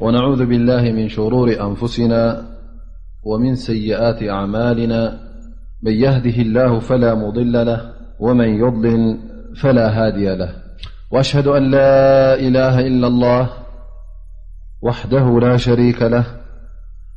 [0.00, 2.42] ونعوذ بالله من شرور أنفسنا
[3.24, 5.18] ومن سيئات أعمالنا
[5.82, 9.18] من يهده الله فلا مضل له ومن يضلل
[9.62, 10.52] فلا هادي له
[11.10, 13.50] وأشهد أن لا إله إلا الله
[14.82, 16.24] وحده لا شريك له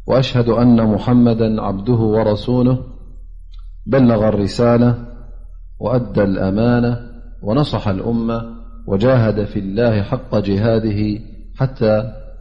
[0.07, 2.79] وأشهد أن محمدا عبده ورسوله
[3.85, 4.95] بلغ الرسالة
[5.79, 6.99] وأدى الأمانة
[7.41, 8.41] ونصح الأمة
[8.87, 11.19] وجاهد في الله حق جهاده
[11.59, 12.13] حتى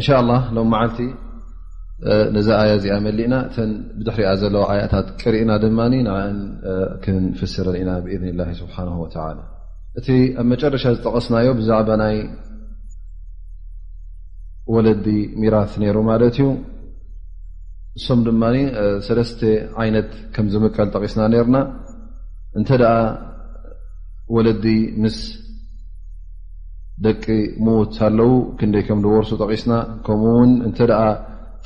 [0.00, 0.98] እን له ሎ መልቲ
[2.34, 3.34] ነዛ ኣያ ዚኣ መሊእና
[4.08, 5.80] እ ሪያ ዘለዋ ያታት ቅርእና ድማ
[7.04, 8.40] ክንፍረኢና ብذ
[8.76, 9.04] ه و
[9.98, 12.18] እቲ ኣብ መጨረሻ ዝጠቀስናዮ ብዛعባ ይ
[14.74, 15.06] ወለዲ
[15.40, 16.46] ሚራث ሩ ማት ዩ
[17.98, 18.42] እሶም ድማ
[19.40, 19.42] ተ
[19.88, 20.12] ይነት
[20.44, 21.20] ም ዝምቀል ጠቂስና
[21.54, 21.56] ና
[22.60, 22.68] እተ
[24.34, 24.64] ወለዲ
[27.04, 27.22] ደቂ
[27.66, 29.72] ምት ኣለው ክንደይ ከም ዝወርሱ ጠቂስና
[30.06, 31.00] ከምኡውን እንተደኣ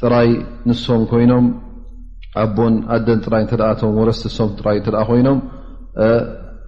[0.01, 0.29] ጥራይ
[0.69, 1.47] ንሶም ኮይኖም
[2.43, 3.43] ኣቦን ኣደን ጥራይ
[3.75, 5.39] እቶ ወረስ ሶም ጥራይ ተ ኮይኖም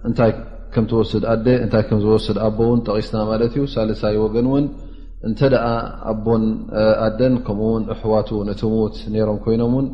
[0.07, 0.31] እንታይ
[0.73, 4.65] ከም ትወስድ ኣደ እንታይ ከምዝወስድ ኣቦ ውን ጠቂስና ማለት እዩ ሳልሳይ ወገን እውን
[5.29, 5.65] እንተደኣ
[6.11, 6.43] ኣቦን
[7.07, 9.87] ኣደን ከምኡውን እሕዋቱ ነቲ ምት ነይሮም ኮይኖም ውን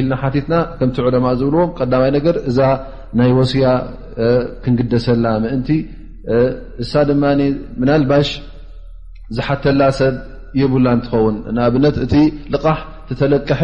[0.00, 2.58] ኢልና ሓቲትና ከምቲ ዕለማ ዝብልዎም ቀዳማይ ነገር እዛ
[3.18, 3.66] ናይ ወስያ
[4.64, 5.68] ክንግደሰላ ምእንቲ
[6.82, 7.22] እሳ ድማ
[7.80, 8.28] ምናልባሽ
[9.36, 10.14] ዝሓተላ ሰብ
[10.60, 12.14] የብላ እንትኸውን ንኣብነት እቲ
[12.54, 12.78] ልቃሕ
[13.08, 13.60] ተተለቀሐ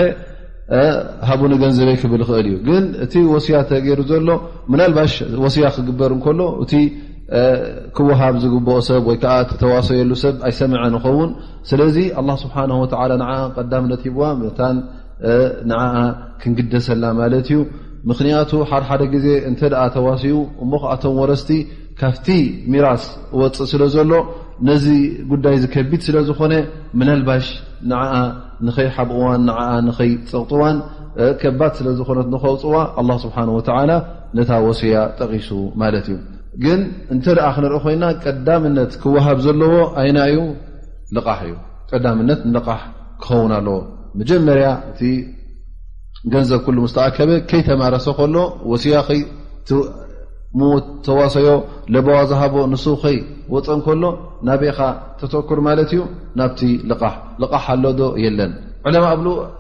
[1.29, 4.29] ሃቡኒ ገንዘበይ ክብል ኽእል እዩ ግን እቲ ወስያ ተገይሩ ዘሎ
[4.73, 5.15] ምናልባሽ
[5.45, 6.75] ወስያ ክግበር እንከሎ እቲ
[7.97, 11.31] ክወሃብ ዝግብኦ ሰብ ወይ ከዓ ተዋሰየሉ ሰብ ኣይሰምዐ ንኸውን
[11.71, 12.85] ስለዚ ኣ ስብሓ ወ
[13.57, 14.23] ቀዳምነት ሂዋ
[14.59, 14.71] ታ
[15.71, 15.95] ንዓዓ
[16.43, 17.59] ክንግደሰላ ማለት እዩ
[18.11, 21.51] ምኽንያቱ ሓድሓደ ግዜ እንተ ደኣ ተዋስዩ እሞ ከኣቶም ወረስቲ
[22.01, 22.29] ካፍቲ
[22.73, 23.03] ሚራስ
[23.37, 24.13] እወፅእ ስለ ዘሎ
[24.69, 24.87] ነዚ
[25.33, 26.55] ጉዳይ ዝከቢድ ስለ ዝኾነ
[27.01, 27.47] ምነልባሽ
[27.91, 28.15] ንዓዓ
[28.67, 29.59] ንኸይ ሓብእዋን ንዓ
[29.89, 30.79] ንኸይ ፀቕጥዋን
[31.43, 33.91] ከባት ስለ ዝኾነት ንኸውፅዋ ኣላ ስብሓን ወተላ
[34.39, 35.49] ነታ ወስያ ጠቂሱ
[35.83, 36.19] ማለት እዩ
[36.65, 36.81] ግን
[37.15, 40.39] እንተ ደኣ ክንርኢ ኮይና ቀዳምነት ክወሃብ ዘለዎ ኣይና እዩ
[41.17, 41.55] ልሕ እዩ
[41.93, 42.81] ቀዳምነት ንልቃሕ
[43.23, 43.79] ክኸውን ኣለዎ
[44.19, 45.01] መጀመርያ እቲ
[46.33, 48.37] ገንዘብ ኩሉ ስተኣከበ ከይተማረሰ ከሎ
[48.71, 48.95] ወስያ
[51.07, 51.49] ተዋሰዮ
[51.95, 53.17] ለቦዋ ዝሃቦ ንሱ ኸይ
[53.55, 54.03] ወፀን ከሎ
[54.47, 54.79] ናበኻ
[55.21, 56.01] ተተክር ማለት እዩ
[56.39, 56.61] ናብቲ
[57.75, 58.53] ኣለዶ የለን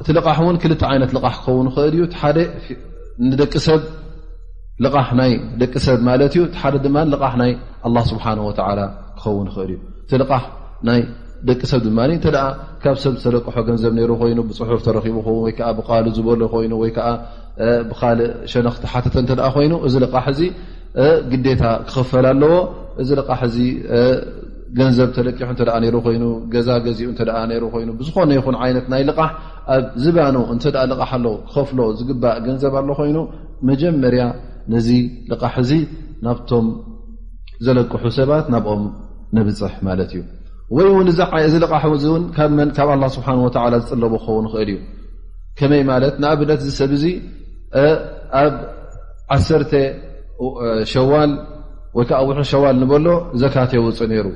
[0.00, 0.20] እቲ ል
[0.64, 2.47] ክልተ ይነት ክኸውን እል እዩ ይ
[3.43, 3.81] ደቂ ሰብ
[4.82, 4.91] ዩ
[5.61, 6.32] ደ ድ
[7.47, 7.55] ይ
[8.11, 8.31] ስብሓ
[9.23, 9.70] ክኸውን እል
[10.23, 11.02] እዩ
[11.49, 12.25] ደቂ ሰብ ድማ እንተ
[12.83, 17.09] ካብ ሰብ ዝተለቅሖ ገንዘብ ነይሩ ኮይኑ ብፅሑፍ ተረኪቡ ውን ወይከዓ ብቃል ዝበሉ ኮይኑ ወይ ከዓ
[17.91, 18.19] ብካል
[18.53, 20.41] ሸነኽቲ ሓተተ እተ ኮይኑ እዚ ልቃሕ እዚ
[21.33, 22.53] ግዴታ ክኽፈል ኣለዎ
[23.03, 23.57] እዚ ልቃሕ እዚ
[24.79, 27.21] ገንዘብ ተለቂሑ ተ ይሩ ኮይኑ ገዛ ገዚኡ እተ
[27.63, 29.31] ሩ ኮይኑ ብዝኾነ ይኹን ዓይነት ናይ ልቓሕ
[29.77, 33.19] ኣብ ዝባኑ እንተ ልቓሕ ኣለ ክኸፍሎ ዝግባእ ገንዘብ ኣሎ ኮይኑ
[33.71, 34.25] መጀመርያ
[34.75, 34.89] ነዚ
[35.33, 35.73] ልቓሕ እዚ
[36.27, 36.69] ናብቶም
[37.67, 38.83] ዘለቅሑ ሰባት ናብኦም
[39.37, 40.23] ንብፅሕ ማለት እዩ
[41.47, 41.85] እዚ ልቃሑ
[42.37, 42.51] ካብ
[43.17, 43.29] ስብሓ
[43.75, 44.79] ዝፅለቡ ክኸውን ክእል እዩ
[45.59, 47.05] ከመይ ማት ንኣብነት እዚ ሰብ እዙ
[48.45, 48.55] ኣብ
[49.35, 49.37] ዓ
[50.93, 51.33] ሸዋል
[51.99, 53.07] ወይዓ ውሑ ሸዋል ንበሎ
[53.43, 54.29] ዘካት የውፅእ ሩ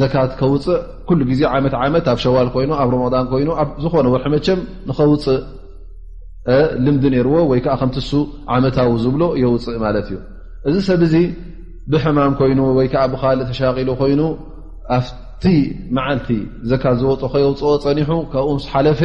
[0.00, 0.80] ዘካት ከውፅእ
[1.18, 3.48] ሉ ግዜ ዓመት ዓመት ኣብ ሸዋል ኮይኑ ኣብ ሮማን ኮይኑ
[3.82, 5.40] ዝኾነ ወርሒ መቸም ንከውፅእ
[6.84, 8.10] ልምዲ ነይርዎ ወይዓ ከምትሱ
[8.54, 10.18] ዓመታዊ ዝብሎ የውፅእ ማለት እዩ
[10.68, 11.14] እዚ ሰብ ዚ
[11.92, 14.20] ብሕማም ኮይኑ ወይዓ ብካልእ ተሻቂሉ ኮይኑ
[15.42, 15.46] እቲ
[15.96, 16.28] መዓልቲ
[16.70, 19.00] ዘካት ዝወፅ ከየውፅኦ ፀኒሑ ካብኡ ስ ሓለፈ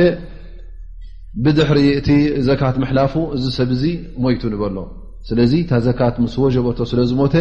[1.44, 2.10] ብድሕሪ እቲ
[2.48, 3.84] ዘካት ምሕላፉ እዚ ሰብ እዚ
[4.24, 4.78] ሞይቱ ንበሎ
[5.30, 7.34] ስለዚ እታ ዘካት ምስ ወጀበቶ ስለዝሞተ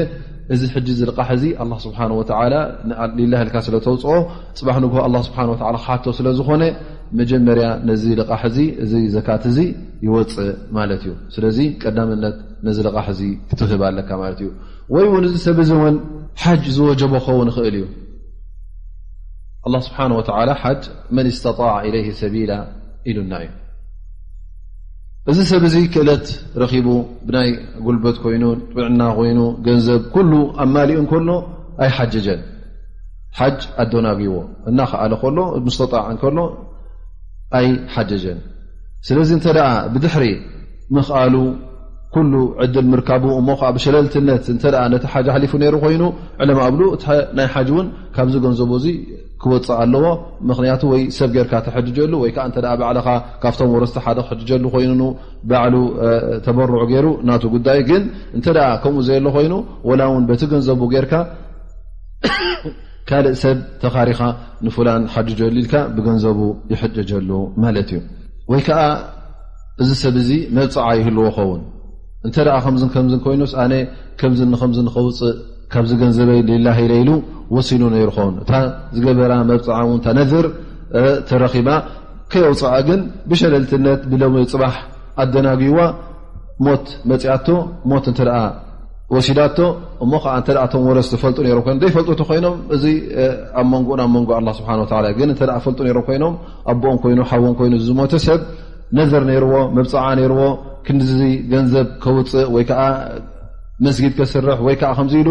[0.55, 1.45] እዚ ሕጂ ልቃሕዚ
[1.85, 2.21] ስብሓወ
[3.19, 4.15] ሊላህ ኢልካ ስለተውፅኦ
[4.59, 4.95] ፅባሕ ንግ
[5.29, 5.39] ስብሓ
[5.79, 6.63] ክሓቶ ስለዝኮነ
[7.19, 8.43] መጀመርያ ነዚ ልሕ
[8.85, 9.59] እዚ ዘካት እዚ
[10.07, 10.49] ይወፅእ
[10.79, 12.37] ማለት እዩ ስለዚ ቀዳምነት
[12.69, 14.49] ነዚ ልቃሕ ዚ ክትውህብ ኣለካ ማለት እዩ
[14.95, 15.97] ወይ እውን እዚ ሰብ እዚ ውን
[16.43, 17.85] ሓጅ ዝወጀቦ ኸው ንኽእል እዩ
[19.67, 20.23] الله بحه وى
[21.17, 22.05] ن اስتطع إله
[22.51, 22.53] ل
[23.17, 23.49] ሉና እዩ
[25.31, 26.27] እዚ ሰብዚ ክእለት
[26.63, 26.81] رب ይ
[27.87, 28.45] ጉልበት ይኑ
[28.77, 30.33] ጥዕና ይ ንዘب ل
[30.63, 30.99] ኣሊኡ
[31.29, 31.31] ሎ
[31.83, 34.37] ኣናግዎ
[34.69, 34.75] እ ع
[39.07, 39.17] ስለ
[40.05, 40.27] ድሪ
[40.97, 41.35] مክሉ
[42.65, 43.25] ل ድል ርካቡ
[43.95, 44.45] ለልትነት
[45.53, 45.55] ፉ
[45.95, 46.03] ይኑ
[48.15, 48.73] ካ نዘب
[49.43, 50.07] ክወፅእ ኣለዎ
[50.51, 53.09] ምክንያቱ ወይ ሰብ ጌርካ ትሕድጀሉ ወይከ እተ ባዕልኻ
[53.43, 55.03] ካብቶም ወረስቲ ሓደ ክሕጀሉ ኮይኑ
[55.51, 55.75] ባዕሉ
[56.45, 58.03] ተበርዑ ገይሩ ናቱ ጉዳይ ግን
[58.37, 58.47] እንተ
[58.83, 59.55] ከምኡ ዘየ ሎ ኮይኑ
[59.89, 61.13] ወላ እውን በቲ ገንዘቡ ጌርካ
[63.09, 64.21] ካልእ ሰብ ተኻሪኻ
[64.67, 66.39] ንፍላን ሓጀሉ ኢልካ ብገንዘቡ
[66.73, 67.31] ይሕጅጀሉ
[67.65, 68.01] ማለት እዩ
[68.53, 68.81] ወይ ከዓ
[69.83, 71.63] እዚ ሰብ እዚ መብፅዓ ይህልዎ ኸውን
[72.27, 73.75] እንተ ከም ከም ኮይኑስኣነ
[74.21, 75.37] ከም ከምዝ ንክውፅእ
[75.73, 77.11] ካብዚ ገንዘበይ ላ ለኢሉ
[77.55, 78.51] ወሲኑ ይሩከን እታ
[78.97, 79.79] ዝገበራ መብፅዓ
[80.11, 80.47] እ ነር
[81.29, 81.69] ተረኺባ
[82.33, 84.75] ከየውፅ ግን ብሸለልትነት ብለዊ ፅባሕ
[85.23, 85.79] ኣደናግይዋ
[86.67, 87.49] ሞት መፅኣቶ
[87.93, 88.21] ሞት እተ
[89.15, 89.59] ወሲዳቶ
[90.05, 91.53] እሞ ከዓ ተቶም ወረስፈልጡ ይ
[91.85, 92.85] ዘፈልጡ ኮይኖም እዚ
[93.61, 94.69] ኣብ መንኡ ናብ መንጎ ስሓ
[95.19, 96.35] ግ ተ ፈልጡ ሮ ኮይኖም
[96.73, 98.41] ኣቦኦም ይኑ ሓወም ይኑ ዝሞተ ሰብ
[98.99, 100.41] ነዘር ይርዎ መብፅዓ ይርዎ
[100.87, 101.13] ክንዚ
[101.53, 102.71] ገንዘብ ከውፅእ ወይከ
[103.85, 105.31] መስጊድ ከስርሕ ወይ ከዓ ከምዚ ኢሉ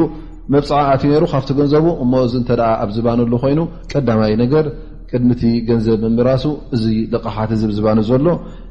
[0.54, 2.50] መብፅዓኣትዩ ነሩ ካብቲ ገንዘቡ እሞ እዚ እንተ
[2.82, 3.60] ኣብ ዝባነሉ ኮይኑ
[3.92, 4.66] ቀዳማይ ነገር
[5.10, 6.44] ቅድሚቲ ገንዘብ እምራሱ
[6.76, 6.84] እዚ
[7.14, 8.28] ልቕሓት ዝባኑ ዘሎ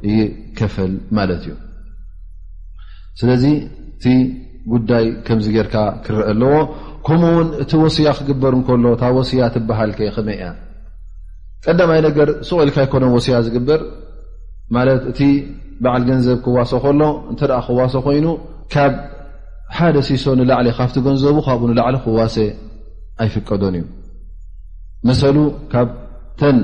[0.09, 1.55] እይከፈል ማለት እዩ
[3.21, 3.45] ስለዚ
[3.97, 4.05] እቲ
[4.73, 5.75] ጉዳይ ከምዚ ጌርካ
[6.05, 6.55] ክርአ ኣለዎ
[7.07, 10.47] ከምኡውን እቲ ወስያ ክግበር እንከሎ ታብ ወስያ ትበሃል ከ ከመይ እያ
[11.67, 13.81] ቀዳማይ ነገር ስቆኢልካ ይኮኖ ወስያ ዝግበር
[14.77, 15.21] ማለት እቲ
[15.83, 18.27] በዓል ገንዘብ ክዋሶ ከሎ እንተ ክዋሶ ኮይኑ
[19.77, 22.37] ሓደ ሲሶ ንላዕሊ ካብቲ ገንዘቡ ካብኡ ንላዕሊ ክዋሴ
[23.23, 23.85] ኣይፍቀዶን እዩ
[25.09, 25.37] መሰሉ
[25.73, 25.89] ካብ
[26.41, 26.57] ተን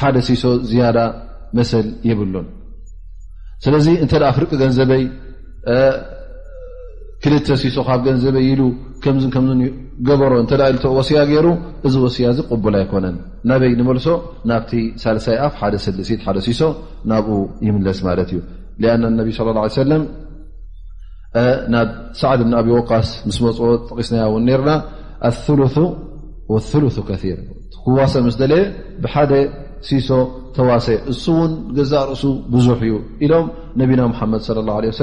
[0.00, 0.98] ሓደሲሶ ዝያዳ
[1.58, 2.46] መሰል የብሉን
[3.64, 5.02] ስለዚ እንተ ኣ ፍርቂ ገንዘበይ
[7.24, 8.62] ክልተ ሲሶ ካብ ገንዘበይ ኢሉ
[9.04, 9.60] ከምዝን ከምዝ
[10.08, 11.46] ገበሮ እንተ ኢ ወሲያ ገይሩ
[11.88, 13.16] እዚ ወሲያ እዚ ቕቡል ኣይኮነን
[13.50, 14.06] ናበይ ንመልሶ
[14.50, 16.62] ናብቲ ሳለሳይ ኣፍ ሓደ ሰደስተት ሓደሲሶ
[17.12, 17.36] ናብኡ
[17.68, 18.40] ይምለስ ማለት እዩ
[18.94, 20.02] አና ነቢ ለ ه ሰለም
[21.72, 21.88] ናብ
[22.20, 23.58] سዓድ ኣብ وቃስ ስ መፅ
[23.96, 24.18] ቂስ ን
[24.58, 25.32] ና
[25.62, 25.76] ሉث
[27.84, 28.62] ثዋሶ ስ ለየ
[29.02, 29.32] ብሓደ
[29.88, 30.08] ሲሶ
[30.56, 32.22] ተዋሴ እሱ ውን ገዛ ርእሱ
[32.52, 32.94] ብዙ እዩ
[33.24, 33.46] ኢሎም
[33.80, 34.90] ነቢና محመድ ص الله عليه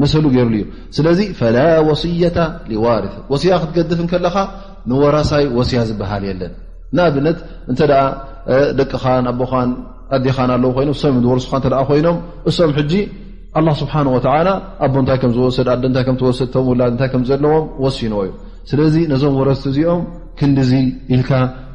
[0.00, 0.64] መሰሉ ገርሉ እዩ
[0.96, 1.56] ስለዚ ፈላ
[1.88, 2.28] ወስያ
[2.72, 4.36] ሊዋርፍ ወስያ ክትገድፍን ከለካ
[4.90, 6.52] ንወራሳይ ወስያ ዝበሃል የለን
[6.96, 7.38] ንኣብነት
[7.70, 8.00] እንተ ደኣ
[8.78, 9.70] ደቅኻን ኣቦኻን
[10.16, 12.16] ኣዴኻን ኣለው ኮይኖም ሰም ወርሱካ እተ ኮይኖም
[12.50, 12.92] እሶም ሕጂ
[13.58, 14.48] ኣላ ስብሓን ወተላ
[14.86, 18.32] ኣቦ እንታይ ከም ዝወስድ ኣ ንታይ ከምትወሰድቶም ላንታይ ከምዘለዎም ወሲንዎ እዩ
[18.70, 20.02] ስለዚ ነዞም ወረስቲ እዚኦም
[20.40, 20.70] ክንዲዙ
[21.14, 21.30] ኢልካ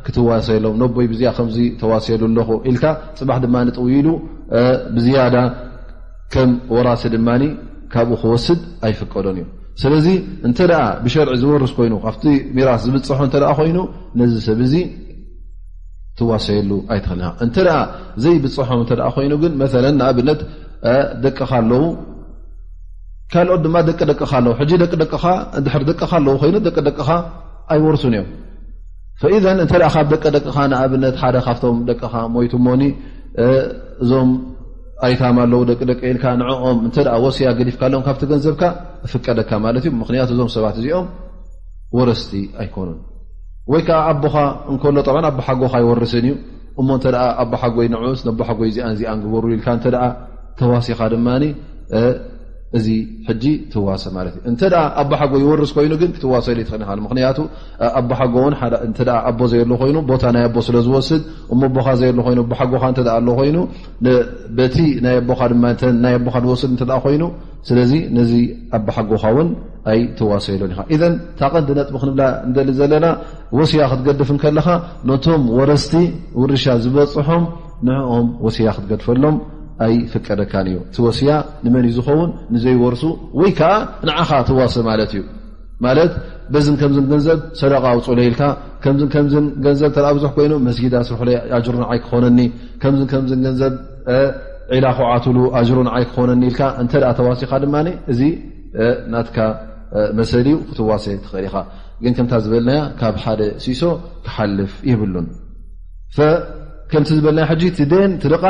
[0.07, 2.83] ክትዋሰየሎዎም ነቦይ ብዚኣ ከምዚ ተዋስየሉኣለኹ ኢልካ
[3.19, 4.07] ፅባሕ ድማ ንጥውኢሉ
[4.95, 5.35] ብዝያዳ
[6.33, 7.43] ከም ወራሲ ድማኒ
[7.93, 9.43] ካብኡ ክወስድ ኣይፍቀዶን እዮ
[9.81, 10.05] ስለዚ
[10.47, 10.57] እንተ
[11.03, 12.23] ብሸርዒ ዝወርስ ኮይኑ ካብቲ
[12.55, 13.19] ሚራስ ዝብፅሖ
[13.59, 13.77] ኮይኑ
[14.19, 14.73] ነዚ ሰብ እዚ
[16.19, 17.55] ትዋሰየሉ ኣይትክል እንተ
[18.23, 18.81] ዘይብፅሖም
[19.17, 19.65] ኮይኑ ግን መ
[19.97, 20.39] ንኣብነት
[21.25, 21.83] ደቅኻ ኣለው
[23.33, 24.93] ካልኦት ድማ ደቂደ ኣለው ሕ ደደ
[25.79, 27.07] ር ደቅኻ ኣለ ኮይኑ ደቂደቅኻ
[27.73, 28.27] ኣይወርሱን እዮም
[29.65, 32.81] እተ ካብ ደቂደቅ ንኣብነት ሓደ ካብቶም ደቅኻ ሞይት ሞኒ
[34.03, 34.29] እዞም
[35.05, 38.63] ኣይታማ ኣለው ደቂደቂ ኢልካ ንኦም እተ ወስያ ገዲፍካ ኣሎም ካብቲ ገንዘብካ
[39.05, 41.07] እፍቀደካ ማለት እዩ ምክንያቱ እዞም ሰባት እዚኦም
[41.97, 42.97] ወረስቲ ኣይኮኑን
[43.71, 44.35] ወይ ከዓ ኣቦኻ
[44.73, 44.95] እንከሎ
[45.31, 46.35] ኣቦሓጎካ ይወርስን እዩ
[46.81, 47.05] እሞ እተ
[47.43, 49.87] ኣቦሓጎይ ንዑስ ቦ ሓጎይ እዚኣን ዚኣን ግበሩ ኢልካ ተ
[50.59, 51.43] ተዋሲኻ ድማኒ
[52.77, 52.87] እዚ
[53.27, 53.43] ሕጂ
[53.73, 54.61] ትዋሰ ማለት እዩ እንተ
[55.01, 57.37] ኣቦሓጎ ይወርስ ኮይኑ ግን ክትዋሰሉ ይትኽእል ምክንያቱ
[57.99, 58.53] ኣቦሓጎውን
[59.29, 61.21] ኣቦ ዘየ ሎ ኮይኑ ቦታ ናይ ኣቦ ስለ ዝወስድ
[61.53, 62.83] እሞ ኣቦካ ዘይሎይኑ ኣሓጎካ
[63.19, 63.57] ኣሎኮይኑ
[64.59, 67.23] በቲ ናይ ኣቦካ ድናይ ኣቦካ ዝወስድ እተ ኮይኑ
[67.69, 68.31] ስለዚ ነዚ
[68.77, 69.47] ኣቦሓጎካውን
[69.91, 73.05] ኣይ ትዋሰየሎን ኢካ እዘን ታቐንዲ ነጥ ክንብላ እንደሊ ዘለና
[73.59, 74.67] ወስያ ክትገድፍ ንከለካ
[75.11, 75.93] ነቶም ወረስቲ
[76.41, 77.45] ውርሻ ዝበፅሖም
[77.87, 79.35] ንኦም ወሲያ ክትገድፈሎም
[80.11, 81.31] ፍቀደካ ዩ ቲወስያ
[81.63, 83.03] ንመን እዩ ዝኸውን ንዘይወርሱ
[83.39, 83.71] ወይ ከዓ
[84.09, 85.21] ንዓኻ ትዋሰ ማለት እዩ
[85.85, 86.13] ማት
[86.53, 88.41] በዝን ከም ገንዘብ ሰደቃ ፅሎ ኢልካ
[88.83, 89.45] ከከ ገንዘብ
[90.17, 92.39] ብዙሕ ይኑ መስጊዳ ስርሕይ ጅሩንይ ክኾነኒ
[92.91, 93.73] ም ንዘብ
[94.75, 95.37] ዒላኩዓትሉ
[95.69, 96.87] ጅሩንይ ክኾነኒ ኢልካ እ
[97.19, 97.65] ተዋሲካ ድ
[98.11, 98.21] እዚ
[99.15, 99.29] ናት
[100.19, 101.55] መሰሊ ዩ ክትዋሴ ትኽእል ኢኻ
[102.11, 103.81] ን ከም ዝበልና ካብ ሓደ ሲሶ
[104.25, 105.27] ክሓልፍ ይብሉን
[106.91, 107.55] ከም ዝበልና ሕ
[107.93, 108.43] ደን ትልሕ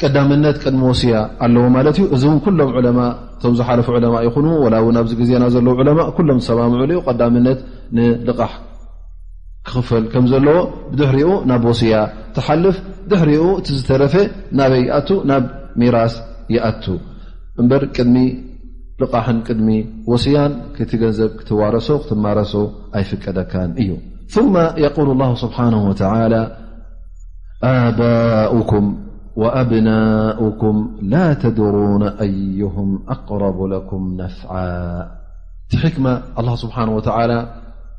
[0.00, 3.00] ቀዳምነት ቅድሚ ወስያ ኣለዎ ማለት እዩ እዚ ን ኩሎም ለማ
[3.36, 7.60] እቶም ዝሓለፉ ለማ ይኹኑ ላ ኣብዚ ግዜና ዘለ ለማ ሎም ዝሰማምዑ ሉ ቀዳምነት
[7.96, 8.52] ንልቓሕ
[9.68, 10.58] ክኽፈል ከም ዘለዎ
[10.98, 11.94] ድሕሪኡ ናብ ወስያ
[12.36, 12.76] ትሓልፍ
[13.12, 14.14] ድሕሪኡ እዝተረፈ
[14.58, 15.00] ናበይ ኣ
[15.30, 15.44] ናብ
[15.82, 16.14] ሚራስ
[16.56, 16.84] ይኣቱ
[17.62, 18.18] እበር ቅድሚ
[19.00, 19.70] ልቃሕን ቅድሚ
[20.10, 20.52] ወስያን
[20.90, 22.52] ት ገንዘብ ክትዋረሶ ክትማረሶ
[22.98, 23.90] ኣይፍቀደካን እዩ
[24.34, 24.36] ث
[24.98, 25.58] قል ل ስብሓ
[27.66, 28.86] ኣባኡኩም
[29.42, 30.76] وأብናؤኩም
[31.12, 32.56] ላ ተድرن ኣይ
[33.14, 33.58] ኣقረቡ
[33.90, 34.36] ኩም ነፍ
[35.74, 36.06] ቲ ክማ
[36.62, 36.88] ስሓه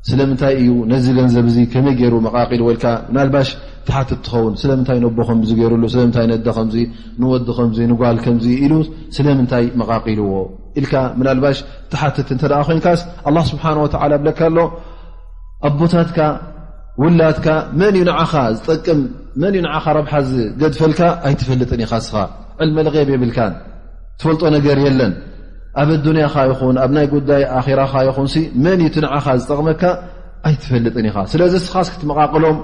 [0.08, 2.78] ስለምንታይ እዩ ነዚ ገንዘብ ከመይ ገይሩ መል ል
[3.16, 3.48] ናባሽ
[3.86, 6.60] ትሓትት ትኸውን ስለምታይ ነቦ ከ ገሩሉ ስለምይ ነ ከ
[7.22, 7.60] ንወዲ ከ
[7.92, 8.74] ንጓል ከዚ ኢሉ
[9.16, 10.30] ስለምንታይ መቃቒልዎ
[10.78, 10.86] ኢል
[11.28, 11.58] ናባሽ
[11.94, 14.58] ትሓትት እተ ኮንካ ስሓه ብለካ ሎ
[15.68, 16.08] ኣቦታት
[17.02, 17.46] ውላትካ
[17.80, 19.00] መን እዩ ንዓኻ ዝጠቅም
[19.40, 22.14] መን እዩ ንዓኻ ረብሓ ዝገድፈልካ ኣይትፈልጥን ኢኻ ስኻ
[22.62, 23.52] ዕልመልቄብ የብልካን
[24.20, 25.12] ትፈልጦ ነገር የለን
[25.82, 28.26] ኣብ ኣዱንያኻ ይኹን ኣብ ናይ ጉዳይ ኣራኻ ይኹን
[28.64, 29.82] መን እዩ እቲ ንዓኻ ዝጠቕመካ
[30.48, 32.58] ኣይትፈልጥን ኢኻ ስለዚ ስኻ ስክትመቓቕሎም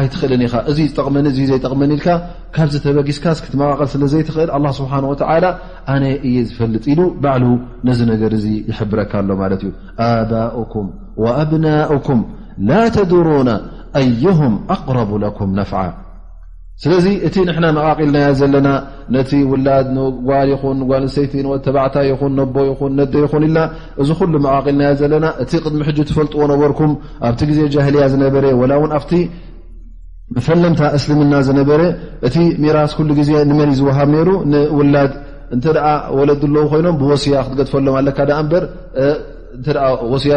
[0.00, 2.08] ኣይትኽእልን ኢኻ እዚዩ ዝጠቕመኒ እዩ ዘይጠቕመኒ ኢልካ
[2.56, 5.44] ካብዚ ተበጊስካ እስክትመቓቅል ስለዘይትኽእል ኣ ስብሓን ወላ
[5.94, 7.44] ኣነ እየ ዝፈልጥ ኢሉ ባዕሉ
[7.88, 9.72] ነዚ ነገር እዙ ይሕብረካ ኣሎ ማለት እዩ
[10.10, 10.86] ኣባኡኩም
[11.24, 12.20] ወኣብናኡኩም
[12.68, 12.70] ላ
[13.10, 13.48] ድرن
[14.28, 14.40] ኣه
[14.74, 15.82] ኣقرب ك ነፍع
[16.82, 18.68] ስለዚ እቲ ና መቃقልና ዘለና
[19.30, 19.86] ቲ ውላድ
[20.28, 21.32] ጓል ን ጓል ሰይቲ
[21.66, 23.58] ተባዕታ ይን ቦ ይን ነ ይን ኢና
[24.02, 26.80] እዚ ሉ መልና ዘለና እቲ ድሚ ሕ ትፈልጥዎ ነበርኩ
[27.28, 28.44] ኣብቲ ዜ ጃህልያ ዝነበረ
[29.00, 29.04] ኣብ
[30.46, 31.80] ፈለምታ እስልምና ዝነበረ
[32.26, 34.28] እቲ ሚራስ ግዜ መን ዝሃብ ሩ
[34.78, 35.12] ውላድ
[35.54, 35.56] እ
[36.18, 37.88] ወለ ለዉ ኮይኖም ብወስያ ክትገጥፈሎ
[40.22, 40.34] ስያ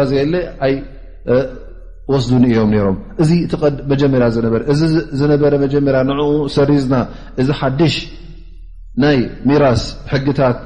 [2.12, 4.80] ወስዱን እዮም ይሮም እዚ እቲ ዲ መጀመርያ ዝነበረ እዚ
[5.20, 6.20] ዝነበረ መጀመርያ ንኡ
[6.56, 6.94] ሰሪዝና
[7.42, 7.94] እዚ ሓድሽ
[9.04, 9.82] ናይ ሚራስ
[10.12, 10.58] ሕጊታት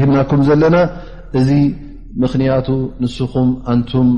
[0.00, 0.76] ሂብናኩም ዘለና
[1.40, 1.50] እዚ
[2.22, 2.68] ምኽንያቱ
[3.02, 4.08] ንስኹም ኣንቱም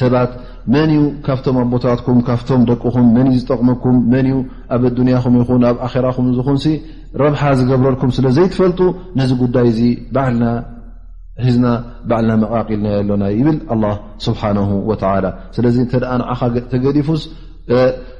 [0.00, 0.30] ሰባት
[0.74, 4.36] መን ዩ ካብቶም ኣ ቦታትኩም ካብቶም ደቅኹም መን ዝጠቕመኩም መን ዩ
[4.76, 6.58] ኣብ ኣዱንያኹም ይኹን ኣብ ኣራኹም ዝኹን
[7.22, 8.80] ረብሓ ዝገብረልኩም ስለ ዘይትፈልጡ
[9.20, 9.80] ነዚ ጉዳይ እዚ
[10.14, 10.44] ባዓልና
[11.44, 11.66] ሒዝና
[12.08, 13.56] ባዕልና መቓቒል ኣሎና ይብል
[14.26, 14.42] ስብሓ
[15.56, 16.40] ስለዚ እተ ንዓኻ
[16.72, 17.22] ተገዲፉስ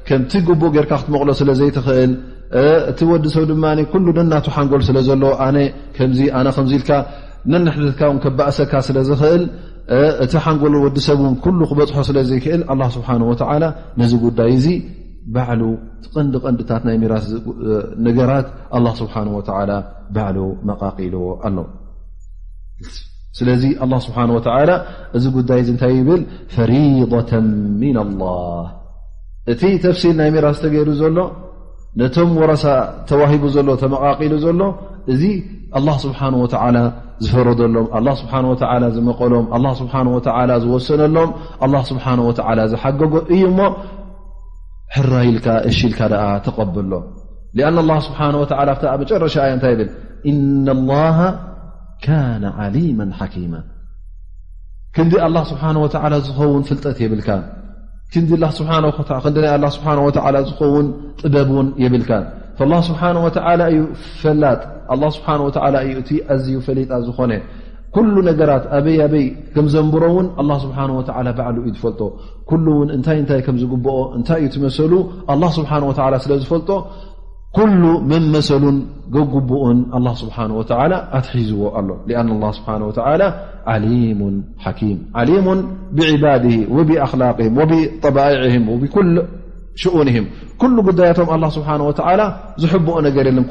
[0.07, 2.11] ከምቲ ጉቡእ ጌርካ ክትመቕሎ ስለዘይትኽእል
[2.91, 3.63] እቲ ወዲሰብ ድማ
[4.07, 5.57] ሉ ደናቱ ሓንጎል ስለ ዘለዎ ኣነ
[6.79, 6.83] ኢል
[7.53, 9.43] ነነሕትካው ከ ባእሰካ ስለዝኽእል
[10.25, 12.61] እቲ ሓንጎል ወዲሰብን ኩሉ ክበፅሖ ስለዘይክእል
[12.97, 13.09] ስብሓ
[14.01, 14.67] ነዚ ጉዳይ እዚ
[15.35, 15.61] ባዕሉ
[16.15, 17.25] ቐንዲ ቐንዲታት ናይ ሚራስ
[18.07, 18.47] ነገራት
[19.01, 19.13] ስብሓ
[20.17, 20.37] ባዕሉ
[20.69, 21.57] መቓቒልዎ ኣለ
[23.37, 23.63] ስለዚ
[24.05, 24.17] ስብሓ
[25.17, 26.21] እዚ ጉዳይ ንታይ ብል
[26.55, 28.65] ፈሪضة ና لላه
[29.51, 31.17] እቲ ተፍሲል ናይ ሜራ ተገይዱ ዘሎ
[31.99, 32.63] ነቶም ወረሳ
[33.09, 34.61] ተዋሂቡ ዘሎ ተመቃቒሉ ዘሎ
[35.13, 35.23] እዚ
[36.03, 36.33] ስብሓه
[37.23, 37.85] ዝፈረደሎም
[38.21, 38.23] ስ
[38.95, 39.45] ዝመቀሎም
[40.63, 41.29] ዝወሰነሎም
[41.89, 41.99] ስ
[42.71, 43.67] ዝሓገጉ እዩ ሞ
[44.97, 46.01] ሕራይልካ እሽ ልካ
[46.47, 46.91] ተቀበሎ
[49.03, 49.91] መጨረሻ ይ ብ
[52.75, 52.79] ሊ
[53.19, 53.55] ሓኪማ
[54.95, 55.13] ክንዲ
[55.49, 55.63] ስብሓ
[56.27, 57.29] ዝኸውን ፍልጠት የብልካ
[58.41, 58.67] ና ስብ
[60.49, 60.87] ዝኸውን
[61.19, 62.11] ጥበብን የብልካ
[62.89, 63.01] ስብሓ
[63.71, 63.77] እዩ
[64.21, 64.61] ፈላጥ
[65.17, 65.29] ስብሓ
[65.85, 67.33] እዩ እቲ ኣዝዩ ፈሊጣ ዝኮነ
[67.95, 69.25] ኩሉ ነገራት ኣበይ ኣበይ
[69.55, 70.27] ከም ዘንብሮ እውን
[70.63, 70.77] ስብሓ
[71.37, 72.01] በዕሉ እዩ ትፈልጦ
[72.49, 74.93] ኩሉ እውን እንታይ ንታይ ከም ዝግብኦ እንታይ እዩ ትመሰሉ
[75.57, 75.71] ስብሓ
[76.25, 76.69] ስለ ዝፈልጦ
[77.57, 77.71] ኩل
[78.11, 78.77] መ መሰሉን
[79.15, 80.61] ገጉብኡን لله ስه و
[81.19, 82.43] ኣትሒዝዎ ኣሎ ብድ و
[88.81, 88.91] و
[90.61, 91.91] ኩ ን ل ጉዳያቶም ل ስه و
[92.61, 93.45] ዝبኦ ነገር የለን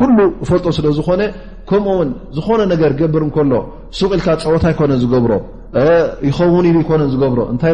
[0.48, 1.22] ፈልጦ ስለዝኾነ
[1.68, 3.52] ከምኡ ውን ዝኾነ ነገር ገብር እከሎ
[3.98, 5.32] ሱ ኢልካ ፀወታ ኮነ ዝገብሮ
[6.38, 7.72] ኸውን ኮነ ዝገብሮ ታይ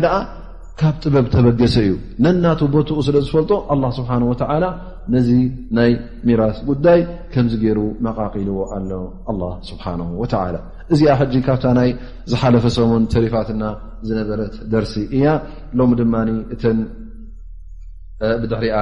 [0.81, 1.93] ካብ ጥበብ ተበገሰ እዩ
[2.25, 4.65] ነናቱ ቦትኡ ስለ ዝፈልጦ ኣ ስብሓ ወላ
[5.13, 5.29] ነዚ
[5.77, 5.91] ናይ
[6.27, 7.01] ሚራስ ጉዳይ
[7.33, 9.85] ከምዚ ገይሩ መቃቒልዎ ኣሎ ስብሓ
[10.23, 10.57] ወላ
[10.95, 11.91] እዚኣ ሕጂ ካብታ ናይ
[12.31, 13.65] ዝሓለፈ ሰሙን ተሪፋትና
[14.09, 15.27] ዝነበረት ደርሲ እያ
[15.81, 16.15] ሎሚ ድማ
[16.55, 16.79] እተን
[18.43, 18.77] ብድሕሪኣ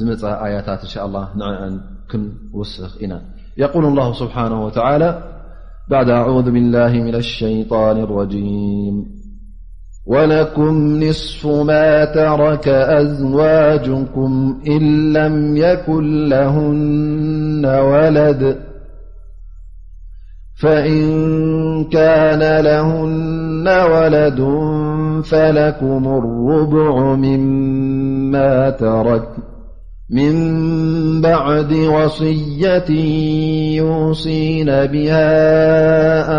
[0.00, 0.96] ዝመፀ ኣያታት እንሻ
[1.42, 1.76] ንዕዕን
[2.10, 3.14] ክንወስኽ ኢና
[3.62, 4.36] የል ስብሓ
[5.92, 6.78] ባ ኣ ብላ
[7.14, 9.13] ና ሸይጣን ራም
[10.06, 18.56] ولكم نصف ما ترك أزواجكم إن لم يكن لهن ولد
[20.60, 21.04] فإن
[21.84, 24.38] كان لهن ولد
[25.24, 27.14] فلكم الربع
[30.10, 32.90] من بعد وصية
[33.80, 35.40] يوصين بها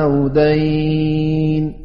[0.01, 1.84] أو دين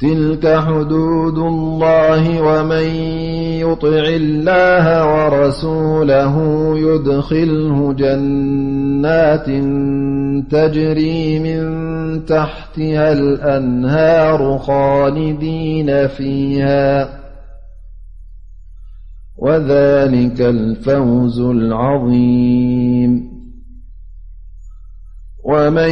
[0.00, 2.84] تلك حدود الله ومن
[3.60, 6.34] يطع الله ورسوله
[6.78, 9.46] يدخله جنات
[10.50, 11.64] تجري من
[12.24, 17.08] تحتها الأنهار خالدين فيها
[19.38, 23.35] وذلك الفوز العظيم
[25.48, 25.90] ومن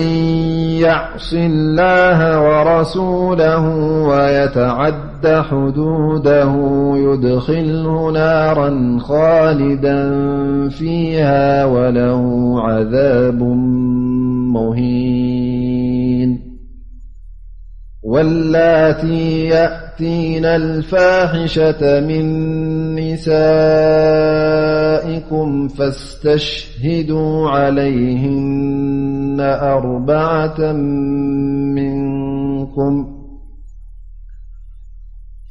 [0.83, 3.63] يعصي الله ورسوله
[4.09, 6.53] ويتعدى حدوده
[6.95, 13.43] يدخله نارا خالدا فيها وله عذاب
[14.55, 16.55] مهين
[18.03, 22.25] والتي يأتينا الفاحشة من
[22.97, 28.45] نسائكم فاستشهدوا عليهم
[29.41, 30.73] أرعة
[31.75, 33.15] منم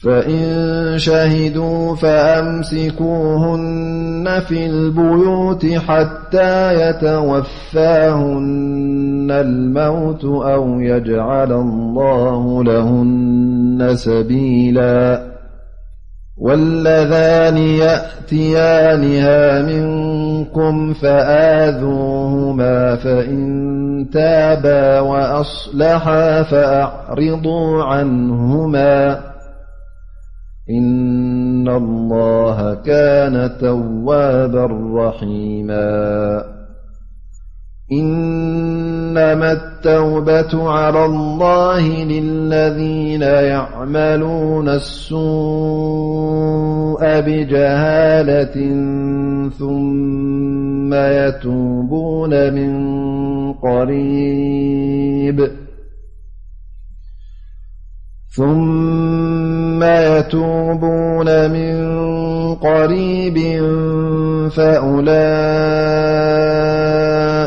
[0.04, 15.34] فإن شهدوا فأمسكوهن في البيوت حتى يتوفاهن الموت أو يجعل الله لهن سبيلا
[16.38, 20.03] والذان يأتيانها من
[20.60, 23.50] مفآذوهما فإن
[24.14, 29.20] تابا وأصلحا فأعرضوا عنهما
[30.70, 34.66] إن الله كان توابا
[35.06, 36.53] رحيما
[37.92, 48.54] إنما التوبة على الله للذين يعملون السوء بجهالة
[49.50, 55.48] ثم يتوبون من قريب
[64.56, 65.10] فأول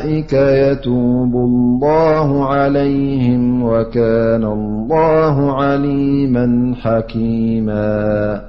[0.07, 8.40] ك يتوب الله عليهم وكان الله عليما حكيما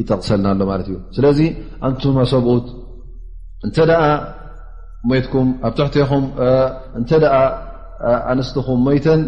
[0.00, 1.38] ይጠቕሰልናሎ ማለት እዩ ስለዚ
[1.88, 2.66] ኣንቱማ ሰብኡት
[3.68, 3.76] እተ
[5.10, 6.24] ሞትኩም ኣብ ትሕትኹም
[7.00, 7.10] እተ
[8.32, 9.22] ኣንስትኹም ሞተን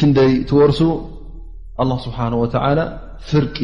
[0.00, 0.80] ክንደይ ትወርሱ
[1.82, 2.32] ኣ ስብሓን
[3.30, 3.58] ፍርቂ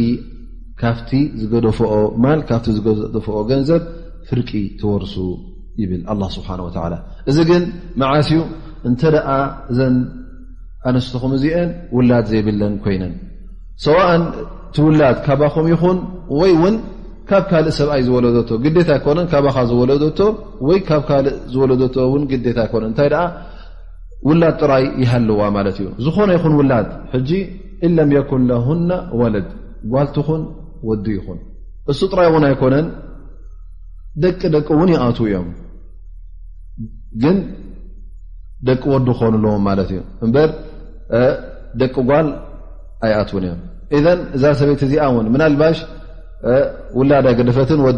[0.80, 1.92] ካፍቲ ዝገደፈኦ
[2.24, 3.82] ማል ካብቲ ዝገደፈኦ ገንዘብ
[4.28, 5.14] ፍርቂ ትወርሱ
[5.82, 6.02] ይብል
[6.36, 6.48] ስብሓ
[7.30, 7.62] እዚ ግን
[8.00, 8.28] መዓስ
[8.88, 9.16] እንተደ
[9.72, 9.96] እዘን
[10.90, 13.14] ኣንስትኹም እዚአን ውላድ ዘይብለን ኮይነን
[14.76, 15.98] እቲ ውላድ ካባኹም ይኹን
[16.38, 16.74] ወይ ውን
[17.28, 18.26] ካብ ካልእ ሰብኣይ ዝወለ
[18.64, 19.18] ግት ኣይኮነ
[19.56, 20.10] ካ ዝወለ እ
[21.52, 21.72] ዝወለ
[22.30, 23.08] ግ እታይ
[24.28, 26.86] ውላድ ጥራይ ይሃልዋ ማት እዩ ዝኾነ ይን ውላድ
[27.86, 28.66] እ ለም ኩን ለሁ
[29.20, 29.48] ወለድ
[29.92, 30.42] ጓልትን
[30.88, 31.38] ወዲ ይኹን
[31.92, 32.86] እሱ ጥራይ እውን ኣይኮነን
[34.24, 35.48] ደቂ ደቂ ውን ይኣት እዮም
[37.22, 37.36] ግን
[38.68, 40.50] ደቂ ወዱ ክኮኑ ኣለዎም ት እ እበር
[41.82, 42.28] ደቂ ጓል
[43.06, 43.60] ኣይኣትውን እዮም
[43.94, 44.92] إذ እዛ ሰበት እዚ
[45.34, 45.76] من لባሽ
[46.98, 47.90] وላዳ ገደፈት و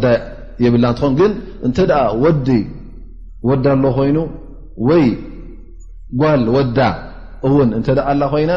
[0.63, 1.31] የብላ እት ግን
[1.67, 1.77] እተ
[2.47, 2.51] ዲ
[3.63, 4.17] ዳ ሎ ኮይኑ
[4.89, 5.05] ይ
[6.21, 6.79] ጓል وዳ
[7.55, 7.87] ውን እተ
[8.33, 8.51] ኮይና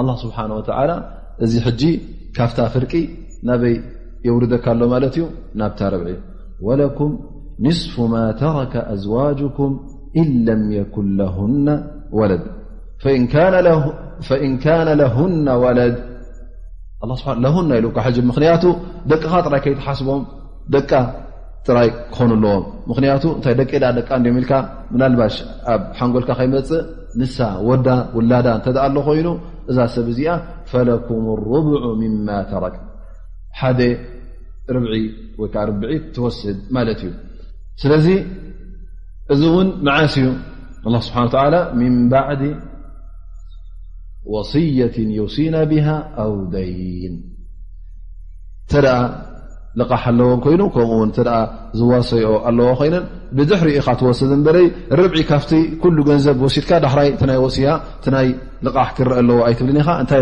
[0.00, 0.60] الله سبحنه و
[1.44, 1.82] እዚ ج
[2.36, 2.92] ካፍ ፍርቂ
[3.48, 3.74] ናበይ
[4.26, 5.24] የورደካሎ ማት እዩ
[5.60, 5.72] ናብ
[6.66, 7.10] ولكم
[7.66, 9.70] نصف م ተرك أزواجكم
[10.20, 11.36] إن لم يكن له
[12.18, 12.32] وለ
[14.24, 15.96] فإن كان لهن وለد
[17.44, 18.64] ለሆና ኢሉካ ሕ ምክንያቱ
[19.10, 20.22] ደቅኻ ጥራይ ከይትሓስቦም
[20.74, 20.90] ደቃ
[21.66, 24.52] ጥራይ ክኾኑኣለዎም ምክንያቱ እታይ ደቂ ዳ ደቃ እንዲ ኢልካ
[24.92, 25.36] ምናልባሽ
[25.72, 26.80] ኣብ ሓንጎልካ ከይመፅእ
[27.20, 27.36] ንሳ
[27.68, 29.28] ወዳ ውላዳ እተኣ ኣሎ ኮይኑ
[29.70, 30.30] እዛ ሰብ እዚኣ
[30.70, 32.76] ፈለኩም ሩቡዑ ምማ ተረክ
[33.60, 33.80] ሓደ
[34.76, 34.78] ር
[35.42, 35.44] ወ
[36.16, 37.12] ትወስድ ማለት እዩ
[37.82, 38.06] ስለዚ
[39.34, 40.28] እዚ እውን መዓስ እዩ
[41.08, 41.30] ስብሓን
[41.90, 42.42] ን ባዲ
[44.28, 44.52] صት
[45.34, 45.36] ሲ
[45.86, 45.88] ه
[46.32, 47.14] ውደይን
[48.70, 48.72] ተ
[49.80, 51.18] ልቓሕ ኣለዎ ይኑ ከምኡ ተ
[51.78, 52.88] ዝዋሰኦ ኣለዎ ኮይ
[53.36, 54.56] ብድሕሪኡ ኢኻ ትወሰ በለ
[55.00, 55.50] ርብዒ ካብቲ
[55.96, 57.16] ل ገንዘብ ሲትካ ዳራይ ይ
[57.66, 57.68] ያ
[58.26, 58.30] ይ
[58.74, 60.20] ሕ ክረአ ኣለዎ ይትብልን እታይ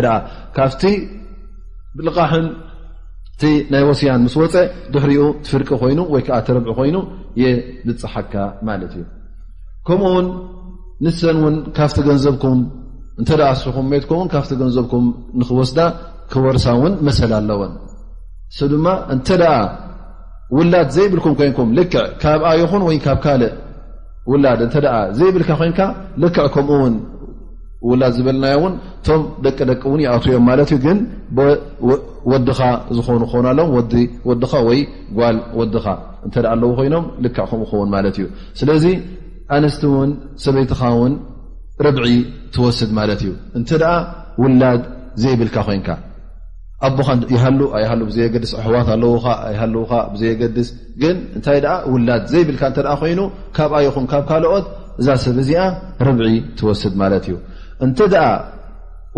[3.71, 4.55] ናይ ስያ ምስ ወፀ
[4.93, 6.95] ድሕሪኡ ትፍርቂ ኮይኑ ወይ እርብ ኮይኑ
[7.41, 7.43] የ
[7.87, 8.33] ዝፅሓካ
[8.81, 9.03] ለት እዩ
[9.87, 10.27] ከምኡ ውን
[11.05, 12.59] ንሰን ን ካፍቲ ገንዘብኩም
[13.21, 13.25] እ
[13.61, 15.05] ስኹም ሜትኩምን ካብቲ ንዘብኩም
[15.39, 15.79] ንክወስዳ
[16.31, 17.71] ክወርሳ እውን መሰል ኣለዎን
[18.55, 19.27] እ ድማ እንተ
[20.57, 23.49] ውላድ ዘይብልኩም ይንኩም ልክዕ ካብኣ ይኹን ወይ ካብ ካልእ
[24.31, 24.69] ውላድ እ
[25.19, 25.79] ዘይብልካ ኮይንካ
[26.23, 26.93] ልክዕ ከምኡውን
[27.89, 28.73] ውላድ ዝበልናዮ ውን
[29.07, 30.99] ቶም ደቂደቂ እውን ይኣትዮም ማት እዩግን
[32.31, 32.59] ወድኻ
[32.97, 33.59] ዝኾኑ ክ ኣለ
[34.43, 34.79] ድኻ ወይ
[35.19, 35.85] ጓል ወድኻ
[36.27, 38.25] እተ ኣለዎ ኮይኖም ልክዕ ምኡ ክኸውን ማት እዩ
[38.61, 38.85] ስለዚ
[39.57, 40.11] ኣንስቲ ውን
[40.45, 41.13] ሰበይትኻ ውን
[41.85, 42.05] ርብዒ
[42.53, 43.93] ትወስድ ማለት እዩ እንተ ደኣ
[44.43, 44.81] ውላድ
[45.23, 45.89] ዘይብልካ ኮንካ
[46.87, 49.13] ኣቦኻ ይሃሉ ይሃሉ ብዘየገድስ ኣሕዋት ኣለዉ
[49.49, 50.67] ኣይሃልው ብዘየገድስ
[51.01, 51.59] ግን እንታይ
[51.93, 53.19] ውላድ ዘይብልካ እንተ ኮይኑ
[53.57, 54.65] ካብኣ ይኹን ካብ ካልኦት
[55.01, 55.61] እዛ ሰብ እዚኣ
[56.07, 56.27] ርብዒ
[56.59, 57.35] ትወስድ ማለት እዩ
[57.87, 58.25] እንተ ደኣ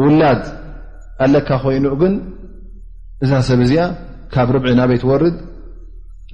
[0.04, 0.44] ውላድ
[1.26, 2.14] ኣለካ ኮይኑ ግን
[3.24, 3.84] እዛ ሰብ እዚኣ
[4.36, 5.38] ካብ ርብዒ ናበይ ትወርድ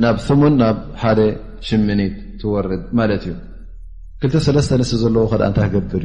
[0.04, 1.20] ናብ ስሙን ናብ ሓደ
[1.68, 3.34] ሽምኒት ትወርድ ማለት እዩ
[4.24, 5.34] 2ልተለስተ ንስ ዘለዎ ክ
[5.76, 6.04] ገድር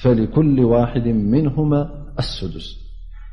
[0.01, 1.69] فلكل وحد منهم
[2.21, 2.67] السدث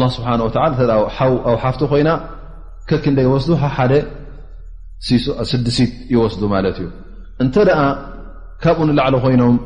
[0.00, 0.40] ه ስብሓه
[1.52, 2.10] ወ ሓፍቲ ኮይና
[2.88, 3.92] ከኪ ንደይወስዱ ሓደ
[5.50, 6.86] ስድሲት ይወስዱ ማለት እዩ
[7.42, 7.54] እንተ
[8.62, 9.56] ካብኡ ንላዕሊ ኮይኖም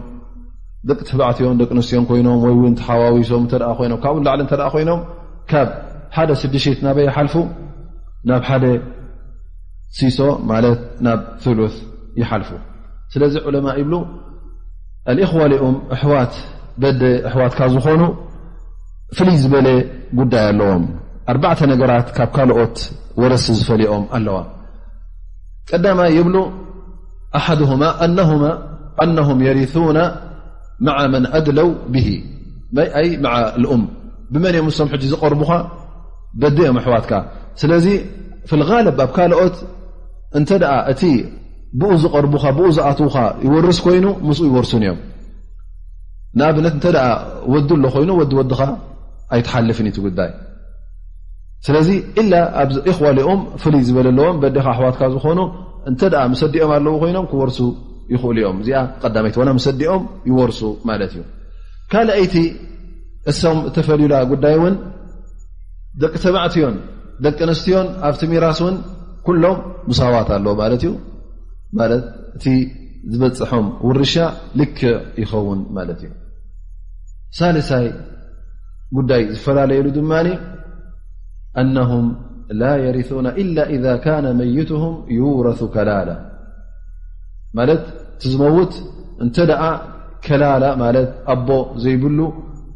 [0.89, 3.71] ደቂ ትባዕትዮም ደቂ ንስትዮም ኮይኖም ወይ ተሓዋዊሶም ላዕ
[4.75, 5.01] ኮይኖም
[5.51, 5.69] ካብ
[6.17, 7.35] 1ደ 6ድት ናበ ይሓልፉ
[8.29, 8.65] ናብ ሓደ
[9.97, 10.19] ሲሶ
[10.51, 11.21] ማለት ናብ
[11.59, 11.77] ሉث
[12.21, 12.49] ይሓልፉ
[13.13, 13.93] ስለዚ ዑለማ ይብ
[15.25, 16.35] እኽዋ ኦም ኣሕዋት
[16.81, 16.85] በ
[17.29, 18.03] ኣሕዋትካ ዝኾኑ
[19.17, 19.69] ፍልይ ዝበለ
[20.19, 20.85] ጉዳይ ኣለዎም
[21.33, 22.77] 4ተ ነገራት ካብ ካልኦት
[23.23, 24.37] ወረሲ ዝፈሊኦም ኣለዋ
[25.71, 26.37] ቀዳማ يብل
[27.39, 27.61] ኣሓه
[29.19, 29.99] نهም يሪثون
[30.87, 32.09] مع መن أድለው ብه
[33.63, 33.83] لأም
[34.33, 35.51] ብመን እኦ ምሶም ሕ ዝቐርቡካ
[36.41, 37.13] በዲኦም ኣሕዋትካ
[37.61, 37.87] ስለዚ
[38.51, 39.57] ፍ ልغሎብ ኣብ ካልኦት
[40.39, 40.51] እንተ
[40.93, 41.03] እቲ
[41.81, 44.99] ብኡ ዝቐርቡካ ብኡ ዝኣትዉካ ይወርስ ኮይኑ ምስ ይወርሱን እዮም
[46.39, 46.87] ንኣብነት እተ
[47.55, 48.61] ወዲ ኣሎ ኮይኑ ወዲ ወዲኻ
[49.35, 50.31] ኣይትሓልፍን ት ጉዳይ
[51.67, 51.89] ስለዚ
[52.63, 55.41] ኣኢኽዋሊኦም ፍሉይ ዝበለለዎም በዲኻ ኣሕዋትካ ዝኮኑ
[55.91, 56.01] እንተ
[56.33, 57.59] መሰዲኦም ኣለው ኮይኖም ክወርሱ
[58.13, 59.31] ይኽእሉ እዮም እዚኣ ቀዳይ
[59.69, 62.35] ሰዲኦም ይወርሱ ማለት እዩይቲ
[63.31, 64.75] እሶም ተፈሊላ ጉዳይ እውን
[66.03, 66.75] ደቂ ተባዕትዮን
[67.25, 68.77] ደቂ ኣንስትዮን ኣብቲ ሚራስ እውን
[69.27, 69.59] ኩሎም
[69.91, 70.93] ሙሳዋት ኣለ ማለት እዩ
[71.79, 72.01] ት
[72.37, 72.45] እቲ
[73.13, 74.15] ዝበፅሖም ውርሻ
[74.59, 76.11] ልክዕ ይኸውን ማለት እዩ
[77.39, 77.87] ሳለሳይ
[78.99, 80.13] ጉዳይ ዝፈላለየሉ ድማ
[81.63, 82.07] ኣነهም
[82.61, 84.83] ላ የሪثና إላ إذ ካነ መይትም
[85.19, 86.11] ዩረث ከላላ
[87.59, 87.83] ማለት
[88.15, 88.73] እቲ ዝመውት
[89.25, 89.63] እንተ ደኣ
[90.27, 91.49] ከላላ ማለት ኣቦ
[91.83, 92.19] ዘይብሉ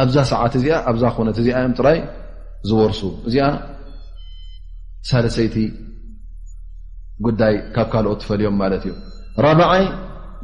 [0.00, 1.98] ኣብዛ ሰዓት እዚኣ ኣብዛ ኮነት እዚኣ ዮም ጥራይ
[2.68, 3.44] ዝወርሱ እዚኣ
[5.08, 5.56] ሳለሰይቲ
[7.26, 8.92] ጉዳይ ካብ ካልኦት ትፈልዮም ማለት እዩ
[9.46, 9.82] ራበዓይ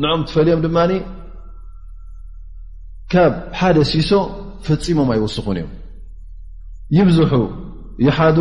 [0.02, 0.78] ንኦም ትፈልዮም ድማ
[3.12, 4.10] ካብ ሓደ ሲሶ
[4.66, 5.70] ፈፂሞም ኣይወስኹን እዮም
[6.98, 7.32] ይብዙሑ
[8.06, 8.38] ይሓዱ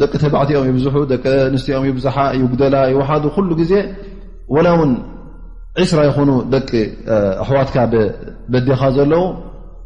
[0.00, 3.72] ደቂ ተባዕትኦም ይብዙሑ ደቂ ንስትኦም ይብዙሓ ይጉደላ ይወሓዱ ኩሉ ግዜ
[4.54, 4.92] ወላ እውን
[5.82, 6.70] ዒስራ ይኮኑ ደቂ
[7.44, 7.76] ኣሕዋትካ
[8.52, 9.22] በዴኻ ዘለዉ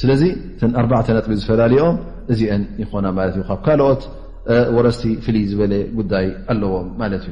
[0.00, 0.22] ስለዚ
[0.84, 1.94] 4ተ ኣጥቢ ዝፈላለዮም
[2.32, 4.02] እዚአን ይኮና ማለት እዩ ካብ ካልኦት
[4.76, 7.24] ወረስቲ ፍልይ ዝበለ ጉዳይ ኣለዎም ማለት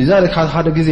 [0.00, 0.08] እዩ
[0.54, 0.90] ሓደ ጊዜ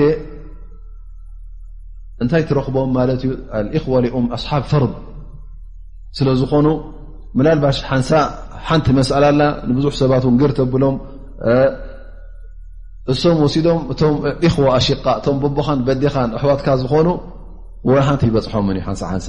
[2.23, 3.31] እንታይ ትረክቦም ማለት እዩ
[3.79, 4.93] ኢኽዋ ሊኦም ኣስሓብ ፈርድ
[6.19, 6.67] ስለዝኾኑ
[7.39, 8.11] መላልባሽ ሓንሳ
[8.69, 10.97] ሓንቲ መስአላ ላ ንብዙሕ ሰባት ን ግር ተብሎም
[13.13, 14.15] እሶም ወሲዶም እቶም
[14.49, 17.07] ኢኽዋ ኣሽቃ እቶም ብቦኻን በዴኻን ኣሕዋትካ ዝኾኑ
[18.09, 19.29] ሓንቲ ይበፅሖም እ ሓንሳ ሓንሳ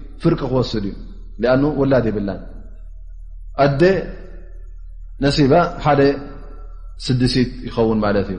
[0.21, 0.93] ፍ ክስድ ዩ
[1.81, 2.29] وላድ ይብላ
[3.63, 3.67] ኣ
[5.37, 5.53] ሲባ
[5.85, 6.01] ሓደ
[7.05, 8.37] ስድሲት ይኸውን ት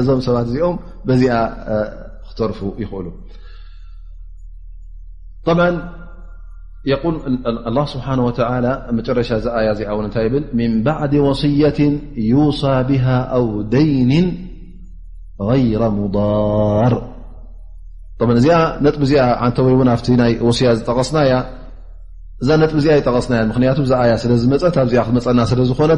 [0.00, 0.76] እዞም ሰባት እዚኦም
[1.20, 1.24] ዚ
[2.28, 3.06] ክተርፉ ይኽእሉ
[8.06, 8.14] ሓ
[9.18, 9.30] ረሻ
[10.14, 11.78] ታይብ ን ባعድ وصيት
[12.60, 13.06] صى به
[13.44, 14.12] ው ደይኒ
[15.48, 15.82] غر
[18.20, 18.48] ضር እዚ
[18.94, 19.14] ጥ ዚ
[19.66, 19.68] ወ
[20.48, 21.18] ው ያ ዝጠስና
[22.42, 23.34] እዛ ጥ ኣ ይጠቐስና
[23.76, 23.80] ክቱ
[24.10, 24.72] ያ ስ ዝመፀ
[25.16, 25.92] መፀና ስ ዝኾነ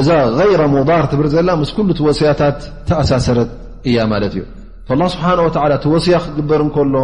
[0.00, 3.50] እዛ غይረ ምር ትብር ዘ ምስ ኩሉ ወስያታት ተኣሳሰረት
[3.88, 4.42] እያ ማለት እዩ
[4.88, 5.30] ተله ስብሓه
[5.82, 6.96] ቲ ወስያ ክትግበር እከሎ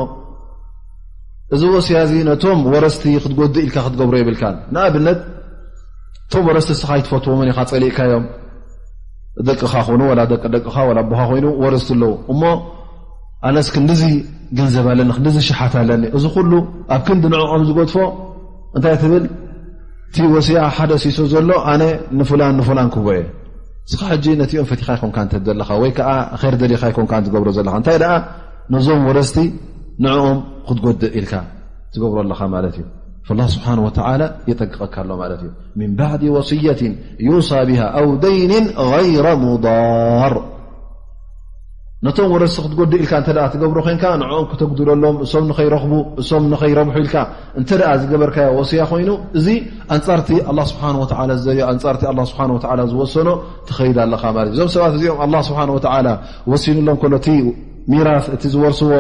[1.55, 4.43] እዚ ወስያ ዚ ነቶም ወረስቲ ክትጎዲ ኢልካ ክትገብሮ ይብልካ
[4.75, 5.19] ንኣብነት
[6.27, 8.25] እቶ ወረስቲ ስ ይትፈትዎ ኻ ፀሊእካዮም
[9.49, 10.55] ደቅኻ ይኑ ደቂደ
[11.39, 12.43] ይኑ ወረስቲ ኣለው እሞ
[13.49, 14.03] ኣነስ ክንዲ
[14.59, 16.53] ገንዘብ ኣለኒ ክን ሽሓት ኣለኒ እዚ ኩሉ
[16.95, 17.97] ኣብ ክንዲንዕኦም ዝጎድፎ
[18.77, 19.25] እንታይ ትብል
[20.15, 21.83] እቲ ወሲያ ሓደ ሲሶ ዘሎ ኣነ
[22.19, 23.23] ንፍላን ንፍላን ክቦ እየ
[23.91, 25.11] ስኻ ሕጂ ነቲኦም ፈቲኻ ይኮን
[25.47, 26.11] ዘለካ ወይ ከዓ
[26.53, 28.13] ር ደሊኻ ኮን ትገብሮ ዘለካ እንታይ ደኣ
[28.73, 29.37] ነዞም ወረስቲ
[30.07, 30.39] ንኦም
[30.69, 31.33] ክትጎድእ ኢልካ
[31.95, 33.73] ትገብሮ ኣለኻ ማለት እዩ له ስብሓه
[34.51, 35.49] የጠግቀካሎ ማት እዩ
[35.89, 36.81] ን ባዕድ وصያት
[37.29, 38.53] ዩሳ ብه ኣው ደይኒ
[38.91, 40.33] غይረ ምضር
[42.07, 45.93] ነቶም ወረሲ ክትጎዲ ኢልካ ተ ትገብሮ ኮይንካ ንኦም ክተጉድለሎም እሶም ንኸይረኽቡ
[46.23, 47.15] እሶም ንኸይረብሑ ኢልካ
[47.59, 47.69] እንተ
[48.01, 49.47] ዝገበርካዮ ወስያ ኮይኑ እዚ
[49.97, 50.29] ኣንፃርቲ
[50.73, 50.85] ስብሓ
[51.45, 52.03] ዝዮንፃርቲ
[52.93, 53.29] ዝወሰኖ
[53.69, 55.61] ትኸይድ ኣለካ እዩእዞም ሰባት እዚኦም ስብሓ
[56.65, 56.99] ሲኑሎም
[57.37, 57.39] እ
[57.93, 58.91] ሚራ እቲ ዝወርስዎ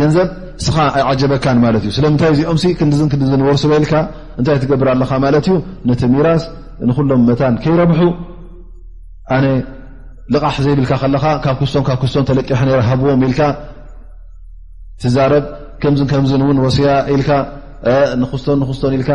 [0.00, 0.28] ገንዘብ
[0.64, 0.76] ስኻ
[1.10, 3.22] ኣይጀበካ ማለት እዩ ስለምንታይ እዚኦም ክንዲንክዲ
[3.54, 3.86] ርስበ ል
[4.48, 5.56] ታይ ትገብር ኣለካ ማት እዩ
[5.90, 6.26] ነቲ ሚራ
[6.90, 8.00] ንሎም መን ከይረብሑ
[10.32, 13.40] ልቓሕ ዘይብልካ ከለካ ካብ ክስቶም ካብ ክስቶም ተለቂሐ ይረሃብዎም ኢልካ
[15.02, 15.44] ትዛረብ
[15.82, 17.30] ከምዝን ከምዝን እውን ወስያ ኢልካ
[18.20, 19.10] ንክስቶን ንኽስቶን ኢልካ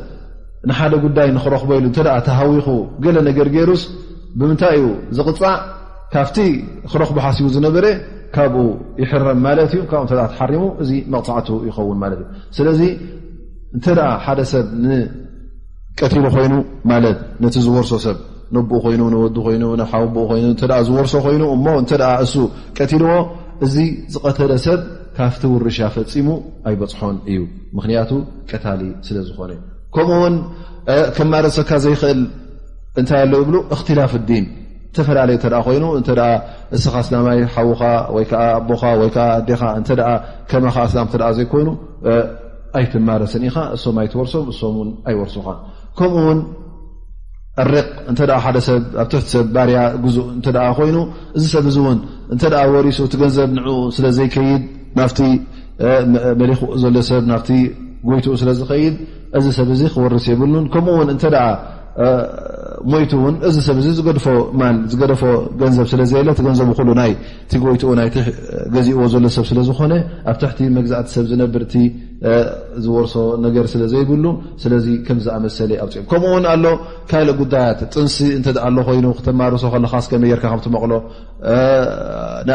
[0.68, 2.66] ንሓደ ጉዳይ ንኽረኽቦ ኢሉ እተ ተሃዊኹ
[3.04, 3.82] ገለ ነገር ገይሩስ
[4.38, 4.86] ብምንታይ እዩ
[5.16, 5.52] ዝቕፃእ
[6.12, 6.36] ካብቲ
[6.90, 7.84] ክረኽቡ ሓሲቡ ዝነበረ
[8.34, 8.64] ካብኡ
[9.02, 12.26] ይሕረም ማለት እዩ ካብኡ ተ ተሓሪሙ እዚ መቕፃዕቱ ይኸውን ማለት እዩ
[12.56, 12.80] ስለዚ
[13.76, 13.86] እንተ
[14.24, 16.54] ሓደ ሰብ ንቀቲሉ ኮይኑ
[16.92, 18.18] ማለት ነቲ ዝወርሶ ሰብ
[18.54, 21.92] ነቦኡ ኮይኑ ንወዱ ኮይኑ ናሓዊ ኡ ኮይኑ እተ ዝወርሶ ኮይኑ እሞ እንተ
[22.24, 22.34] እሱ
[22.78, 23.14] ቀቲልዎ
[23.66, 23.74] እዚ
[24.14, 24.80] ዝቐተለ ሰብ
[25.18, 26.26] ካፍቲ ውርሻ ፈፂሙ
[26.68, 27.36] ኣይበፅሖን እዩ
[27.76, 28.10] ምክንያቱ
[28.50, 29.52] ቀታሊ ስለ ዝኾነ
[29.94, 30.34] ከምኡውን
[31.16, 32.20] ክማረሰካ ዘይኽእል
[33.00, 34.46] እንታይ ኣለው ይብሉ እክትላፍ ዲን
[34.96, 36.10] ዝተፈላለየ ተ ኮይኑ እተ
[36.76, 37.80] እስኻ ስላማይ ሓዉካ
[38.16, 39.16] ወይዓ ኣቦካ ወይዓ
[39.48, 39.90] ዴኻ እተ
[40.50, 41.68] ከማካ ስላም ተ ዘይኮይኑ
[42.78, 45.46] ኣይትማረሰን ኢኻ እሶም ኣይትወርሶም እሶም ውን ኣይወርሱኻ
[45.98, 46.40] ከምኡ ውን
[47.64, 50.48] ኣሪቅ እተ ሓደ ሰብ ኣብ ትሕቲ ሰብ ባርያ ጉዙእ እተ
[50.78, 50.96] ኮይኑ
[51.36, 52.00] እዚ ሰብ እዚእውን
[52.34, 52.42] እንተ
[52.76, 54.64] ወሪሱ እቲ ገንዘብ ንዑ ስለ ዘይከይድ
[55.00, 55.20] ናብቲ
[56.40, 57.50] መሪክኡ ዘሎ ሰብ ናብቲ
[58.10, 58.94] ጎይትኡ ስለ ዝኸይድ
[59.38, 61.38] እዚ ሰብ እዚ ክወርስ የብሉን ከምኡ ውን እንተ ደ
[62.92, 64.24] ሞይቱ እውን እዚ ሰብ ዚ ዝገድፎ
[64.92, 65.22] ዝገደፎ
[65.62, 66.94] ገንዘብ ስለዘለ ቲ ገንዘብ ሉ
[67.50, 68.10] ቲ ጎይትኡ ይ
[68.74, 69.92] ገዚእዎ ዘሎ ሰብ ስለ ዝኮነ
[70.32, 71.74] ኣብ ትሕቲ መግዛእቲ ሰብ ዝነብርቲ
[72.84, 73.14] ዝርሶ
[73.46, 74.24] ነገር ስለዘይብሉ
[74.62, 74.72] ስለ
[75.06, 76.54] ከምዝኣመሰለ ኣፅኦ ከምኡውን ኣ
[77.10, 79.94] ካልእ ጉዳያት ጥንሲ ይ ክተማርሶ መር
[80.76, 80.92] መቕሎ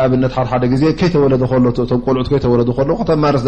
[0.06, 0.34] ኣብነት
[0.64, 1.34] ደ ዜ ከይተወለ
[2.06, 3.46] ቆልዑ ይተወተርስ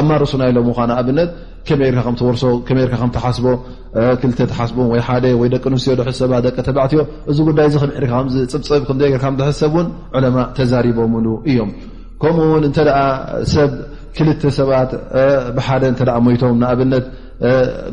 [0.00, 1.30] ኣብማርሱ ና ሎ ኣብት
[1.68, 3.40] ከመ ከርሶሓስ ሓስ
[5.54, 7.00] ደቂ ንስትዮ ሰደተባዕዮ
[7.30, 8.68] እዚዳይሰብ
[10.74, 11.14] ተሪቦም
[11.52, 11.58] እዮ
[14.16, 14.90] ክልተ ሰባት
[15.56, 17.04] ብሓደ እተኣ ሞቶም ንኣብነት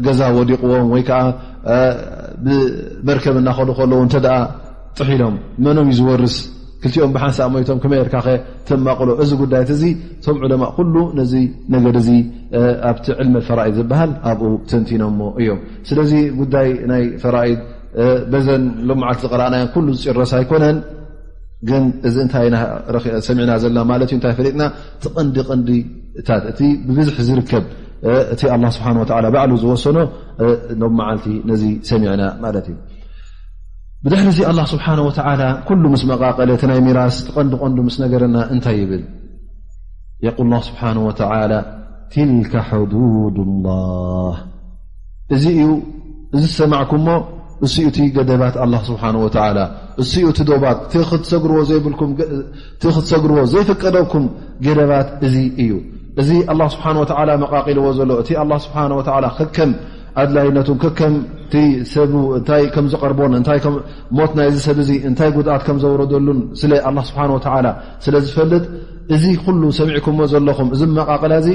[0.06, 1.20] ገዛ ወዲቕዎም ወይ ከዓ
[2.46, 4.26] ብመርከብ እናኸዱ ከለዉ እተኣ
[4.98, 6.36] ጥሒሎም መኖም ዩ ዝወርስ
[6.84, 8.36] ክልቲኦም ብሓንሳ ሞቶም ክመይ ርካ ኸ
[8.68, 9.84] ተማቕሎ እዚ ጉዳይትእዙ
[10.20, 11.34] እቶም ዑለማ ኩሉ ነዚ
[11.74, 12.10] ነገድ እዚ
[12.92, 15.60] ኣብቲ ዕልመት ፈራኢድ ዝበሃል ኣብኡ ትንቲኖሞ እዮም
[15.90, 17.60] ስለዚ ጉዳይ ናይ ፈራኢድ
[18.34, 20.78] በዘን ሎመዓልቲ ዝቀረኣናዮን ኩሉ ዝጭረስ ኣይኮነን
[21.68, 24.62] ግን እዚ እታይሰሚና ዘለና ዩ ታይ ፈጥና
[25.04, 27.64] ቲ ቀንዲ ቀንዲታት እቲ ብብዙ ዝርከብ
[28.34, 28.42] እቲ
[28.76, 28.78] ስ
[29.36, 29.98] ባ ዝወሰኖ
[30.82, 32.76] ብ መዓልቲ ነዚ ሰሚና ማት እዩ
[34.04, 34.96] ብድሕሪ ዚ ስብሓه
[35.70, 39.04] ኩሉ ምስ መቃቐለ ናይ ሚራስ ቀንዲ ቀንዲ ምስ ነገረና እንታይ ይብል
[40.70, 40.82] ስብሓ
[42.14, 42.54] ትልከ
[42.92, 43.36] ዱድ
[43.66, 43.70] ላ
[45.36, 45.66] እዚ እዩ
[46.36, 47.08] እዚ ሰማዕኩሞ
[47.66, 49.60] እስኡ እቲ ገደባት አላ ስብሓን ወላ
[50.02, 54.24] እኡ እቲ ዶባት ዎይቲ ክትሰግርዎ ዘይፍቀደኩም
[54.66, 55.72] ገደባት እዚ እዩ
[56.22, 56.30] እዚ
[56.76, 57.04] ስብሓን ወ
[57.44, 58.30] መቓቒልዎ ዘሎ እቲ
[58.66, 58.78] ስብሓ
[59.40, 59.72] ክከም
[60.22, 61.16] ኣድላይነቱ ክከም
[61.94, 63.32] ሰእታይ ከም ዝቐርቦን
[64.18, 67.38] ሞት ናይ ዚ ሰብ እዚ እንታይ ጉድኣት ከም ዘውረደሉን ስለ ላ ስብሓ ወ
[68.06, 68.64] ስለ ዝፈልጥ
[69.16, 71.50] እዚ ኩሉ ሰሚዕኩምዎ ዘለኹም እዚ መቓቕላ እዙ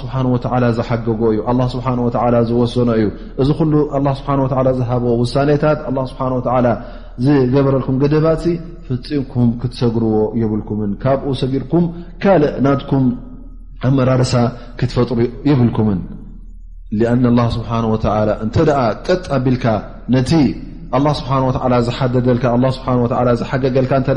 [0.00, 0.36] ስብሓ ወ
[0.78, 1.22] ዝሓገጎ
[1.58, 2.10] እዩ ስሓ ወ
[2.48, 3.06] ዝወሰኖ እዩ
[3.42, 3.72] እዚ ኩሉ
[4.18, 4.30] ስብሓ
[4.80, 5.78] ዝሃቦ ውሳኔታት
[6.12, 6.72] ስብሓ
[7.24, 8.44] ዝገበረልኩም ገደባሲ
[8.86, 11.84] ፍፂምኩም ክትሰግርዎ የብልኩምን ካብኡ ሰጊርኩም
[12.22, 13.06] ካልእ ናትኩም
[13.88, 14.34] ኣመራርሳ
[14.78, 15.18] ክትፈጥሩ
[15.50, 16.00] የብልኩምን
[17.12, 17.24] ኣን
[17.56, 17.70] ስብሓ
[18.46, 18.56] እንተ
[19.08, 19.66] ጠጥ ኣቢልካ
[20.16, 20.32] ነቲ
[21.20, 21.32] ስብሓ
[21.88, 22.44] ዝሓደደልካ
[22.76, 24.12] ስ ዝሓገገልካ ተ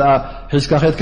[0.53, 1.01] ሒዝካ ከትካ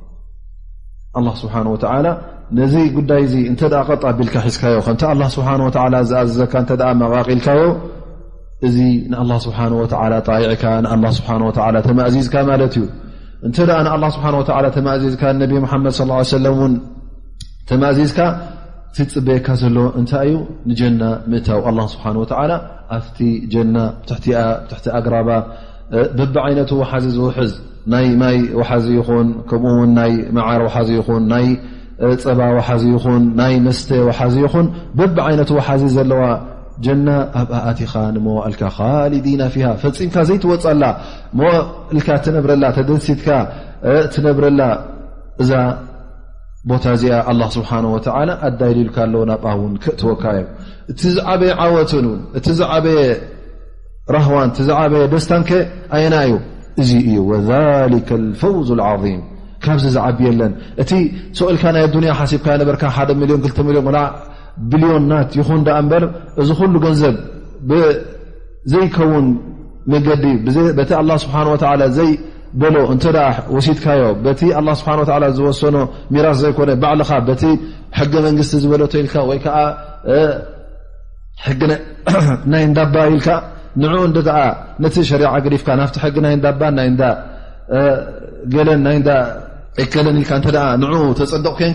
[1.11, 1.11] ጉዳይ
[1.83, 1.91] ጣቢ
[2.71, 2.85] ዝዮ
[3.31, 3.73] ዝ ዩ ى ተዝ
[19.41, 19.53] ፅበካ
[20.23, 20.33] ይዩ
[20.65, 20.67] ቢ
[27.17, 27.51] ዝዝ
[27.93, 31.45] ናይ ማይ ውሓዚ ይኹን ከምኡውን ናይ መዓር ዋሓዚ ይኹን ናይ
[32.23, 34.67] ፀባ ዋሓዚ ይኹን ናይ መስተ ሓዚ ይኹን
[34.97, 36.23] በቢ ዓይነት ውሓዚ ዘለዋ
[36.85, 37.07] ጀና
[37.41, 40.83] ኣብኣቲኻ ንሞዋ እልካ ኻሊዲና ፊሃ ፈፂምካ ዘይትወፃላ
[41.39, 41.49] ሞ
[41.95, 43.27] ልካ እትነብረላ ተደንሲትካ
[44.13, 44.61] ትነብረላ
[45.41, 45.51] እዛ
[46.69, 47.97] ቦታ እዚኣ ስብሓ ወ
[48.47, 50.45] ኣዳይ ልልካ ኣለው ናብኣ እውን ክትወካ እዩ
[50.91, 52.07] እቲ ዝዓበየ ዓወትን
[52.37, 53.01] እቲ ዝዓበየ
[54.15, 55.51] ራህዋን እቲዝዓበየ ደስታንከ
[55.95, 56.33] ኣየና እዩ
[56.79, 57.15] እ እዩ
[57.49, 57.93] ذሊ
[58.41, 59.19] ፈውዝ عظም
[59.63, 60.51] ካብዚ ዝዓቢየለን
[60.81, 60.91] እቲ
[61.37, 63.87] ሰ ኢልካ ናይ ዱኒያ ሓሲብካዮ ነበር ሓደ ሚሊዮን 2 ሚሊዮን
[64.71, 66.03] ቢልዮናት ይኹን ዳ እበር
[66.41, 67.15] እዚ ኩሉ ገንዘብ
[68.71, 69.27] ዘይከውን
[69.91, 70.23] መገዲ
[70.77, 71.35] በቲ ه ስብሓ
[71.97, 72.97] ዘይበሎ እ
[73.55, 74.03] ወሲትካዮ
[74.39, 74.43] ቲ
[74.81, 74.93] ስብሓ
[75.37, 75.77] ዝወሰኖ
[76.13, 77.43] ሚራስ ዘይኮነ ባዕልካ በቲ
[77.99, 79.45] ሕጊ መንግስቲ ዝበለ ኢል ወይዓ
[81.59, 81.69] ጊ
[82.51, 83.27] ናይ እዳባ ኢልካ
[83.79, 83.83] ን
[84.83, 86.35] ነ ሸሪع ዲፍካ ናብቲ ሕጊ ናይ
[88.67, 88.97] ለን
[89.81, 91.71] ዕከለን ል ተፀድቅ ኮን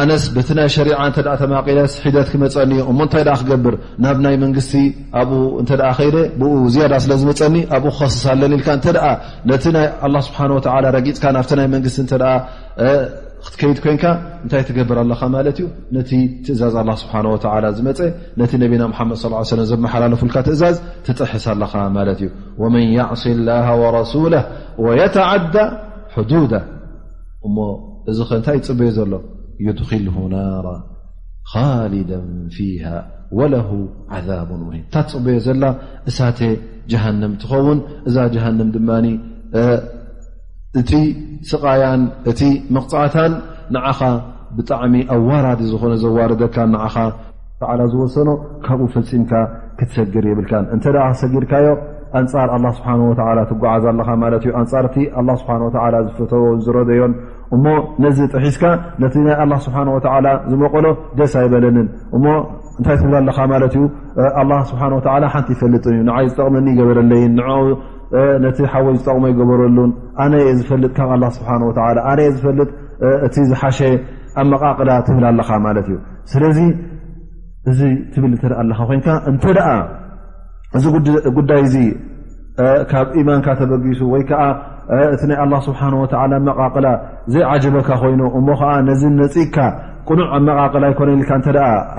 [0.00, 3.74] ኣነስ በቲ ናይ ሸሪዓ ተ ተማቂለስ ሒደት ክመፀኒ እሞ እንታይ ክገብር
[4.04, 4.72] ናብ ናይ መንግስቲ
[5.20, 8.88] ኣብኡ እንተ ኸይደ ብኡ ዝያዳ ስለ ዝመፀኒ ኣብኡ ክኸስሳለኒ ኢልካ እተ
[9.50, 10.60] ነቲ ይ ስብሓ ወ
[10.96, 12.14] ረጊፅካ ናብቲ ናይ መንግስቲ እተ
[13.44, 14.04] ክትከይድ ኮይንካ
[14.44, 15.66] እንታይ ትገብር ኣለኻ ማለት እዩ
[15.96, 16.10] ነቲ
[16.46, 17.14] ትእዛዝ ስብሓ
[17.78, 17.98] ዝመፀ
[18.40, 19.26] ነቲ ነቢና ሓመድ
[19.60, 20.76] ለ ዘመሓላለፉካ ትእዛዝ
[21.08, 22.30] ትጥሕስ ኣለኻ ማለት እዩ
[22.64, 24.34] ወመን ያዕሲ ላ ወረሱላ
[24.86, 25.56] ወየተዓዳ
[26.32, 26.54] ዱዳ
[27.48, 27.56] እሞ
[28.10, 29.12] እዚ ኸ እንታይ ይፅበዩ ዘሎ
[29.78, 30.04] ድል
[30.34, 30.68] ናራ
[31.52, 32.10] ካሊዳ
[32.56, 32.84] ፊሃ
[33.38, 33.54] ወለ
[34.16, 35.64] ዓዛብ ሙሂም እታ ፅበዮ ዘላ
[36.10, 36.40] እሳተ
[36.92, 38.90] ጀሃንም እትኸውን እዛ ጀሃንም ድማ
[40.80, 40.90] እቲ
[41.50, 42.40] ስቓያን እቲ
[42.74, 43.32] መቕፃዓታን
[43.74, 44.00] ንዓኻ
[44.56, 46.96] ብጣዕሚ ኣብ ዋራዲ ዝኾነ ዘዋርደካ ንኻ
[47.92, 48.30] ዝወሰኖ
[48.66, 49.32] ካብኡ ፍፂምካ
[49.78, 51.66] ክትሰጊር የብልካን እንተ ደ ክሰጊርካዮ
[52.18, 57.12] ኣንጻር ኣላ ስብሓን ወተላ ትጓዓዝ ኣለካ ማለት እዩ ኣንጻርእቲ ኣ ስብሓን ወላ ዝፈተዎ ዝረደዮን
[57.56, 57.66] እሞ
[58.02, 58.64] ነዚ ጥሒስካ
[59.02, 60.86] ነቲ ናይ ኣላ ስብሓን ወታዓላ ዝመቆሎ
[61.18, 61.86] ደስ ኣይበለንን
[62.16, 62.24] እሞ
[62.78, 63.86] እንታይ ትብል ኣለካ ማለት እዩ
[64.40, 64.80] ኣ ስብሓ
[65.34, 67.40] ሓንቲ ይፈልጥን እዩ ንዓይ ዝጠቕመኒ ይገበረለይን ን
[68.44, 69.90] ነቲ ሓወይ ዝጠቕሞ ይገበረሉን
[70.24, 71.50] ኣነ የ ዝፈልጥ ካብ ኣ ስብሓ
[72.12, 72.68] ኣነ የ ዝፈልጥ
[73.26, 73.78] እቲ ዝሓሸ
[74.40, 75.98] ኣብ መቃቅላ ትብል ኣለካ ማለት እዩ
[76.32, 76.58] ስለዚ
[77.70, 77.80] እዚ
[78.12, 79.68] ትብል እንተ ኣ ኣለካ ኮይንካ እንተ ደኣ
[80.76, 80.84] እዚ
[81.38, 81.76] ጉዳይ እዚ
[82.90, 84.40] ካብ ኢማንካ ተበጊሱ ወይከዓ
[85.14, 85.88] እቲ ይ لله ስብሓه
[86.48, 86.86] መቅላ
[87.32, 88.70] ዘይعጀበካ ኮይኑ እሞ ዓ
[89.00, 89.56] ዚ ነፅካ
[90.08, 90.98] ቅኑዕ መቃቅላ ይነ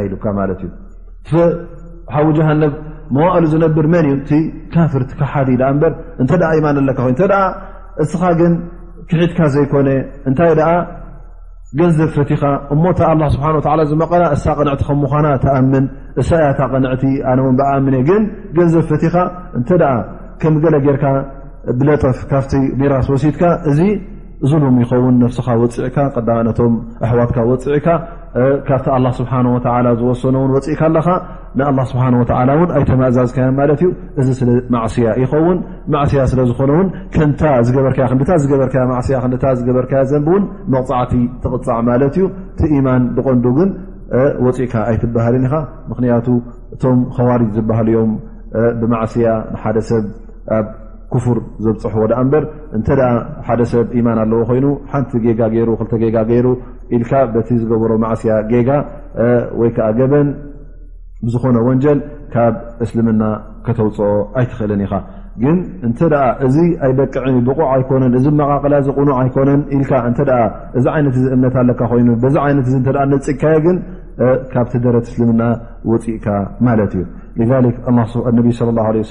[0.07, 0.25] ኢሉካ
[1.23, 1.37] እዩ
[2.13, 2.73] ሓዊ جሃነብ
[3.15, 4.39] መዋእሉ ዝነብር መን እ እ
[4.73, 5.35] ካፍርቲ ሓ
[6.65, 6.75] ማን
[7.41, 7.43] ኣ
[8.03, 8.51] እስኻ ግን
[9.09, 9.87] ክሒትካ ዘይኮነ
[10.37, 10.51] ታይ
[11.79, 12.41] ገንዘብ ፈቲኻ
[12.73, 12.99] እሞእታ
[13.33, 13.47] ስብሓ
[13.89, 15.85] ዝመቐላ እሳ ቀንዕቲ ከምኳና ተኣምን
[16.21, 18.23] እሳ ያታ ቐንዕቲ ኣነ ውን ብኣኣምን ግን
[18.57, 19.15] ገንዘብ ፈቲኻ
[19.59, 19.93] እንተ ኣ
[20.43, 21.03] ከም ገለ ጌርካ
[21.79, 23.41] ብለጠፍ ካፍቲ ሜራስ ወሲድካ
[23.71, 23.79] እዚ
[24.51, 25.97] ዝሎም ይኸውን ነፍስኻ ወፅዕካ
[26.29, 26.73] ዳ ነቶም
[27.05, 27.87] ኣሕዋትካ ወፅዕካ
[28.67, 29.67] ካብቲ ኣላ ስብሓ ወተ
[29.99, 31.07] ዝወሰኖ ውን ወፂኢካ ኣለካ
[31.59, 33.87] ንኣላ ስብሓ ወተላ እውን ኣይተማእዛዝካያ ማለት እዩ
[34.21, 35.57] እዚ ስማዕስያ ይኸውን
[35.93, 37.99] ማዕስያ ስለዝኾነውን ከንታ ዝገበርካ
[38.29, 39.19] ታ ዝገበርማስያ
[39.59, 40.43] ዝገበርካ ዘንብእውን
[40.75, 41.13] መቕፃዕቲ
[41.45, 42.27] ትቕፃዕ ማለት እዩ
[42.59, 43.71] ቲ ኢማን ዝቆንዱ ግን
[44.47, 45.55] ወፂእካ ኣይትባሃልን ኢኻ
[45.93, 46.27] ምክንያቱ
[46.75, 48.11] እቶም ከዋርጅ ዝበሃል እዮም
[48.81, 50.05] ብማዕስያ ንሓደ ሰብ
[50.57, 50.67] ኣብ
[51.13, 52.43] ክፍር ዘብፅሕዎ ኣ እበር
[52.77, 52.87] እንተ
[53.45, 56.47] ሓደ ሰብ ኢማን ኣለዎ ኮይኑ ሓንቲ ጌጋ ገይሩ ክልተ ጌጋ ገይሩ
[57.35, 58.69] በቲ ዝገብሮ ማእስያ ጌጋ
[59.61, 60.27] ወይከዓ ገበን
[61.33, 61.99] ዝኾነ ወንጀል
[62.33, 63.23] ካብ እስልምና
[63.65, 64.93] ከተውፅኦ ኣይትኽእልን ኢኻ
[65.43, 65.99] ግን እንተ
[66.45, 69.89] እዚ ኣይበቅዕ ብቑዕ ኣይኮነን እዚ መቓቅላ ቁኑዕ ኣይኮነን እዚ
[70.97, 72.57] ይነት እምነት ኣካ ይኑ ዛ ይነ
[73.15, 73.77] ንፅካ ግን
[74.53, 75.43] ካብቲ ደረት እስልምና
[75.91, 76.27] ውፅእካ
[76.67, 76.93] ማለት
[77.41, 79.07] እዩ ه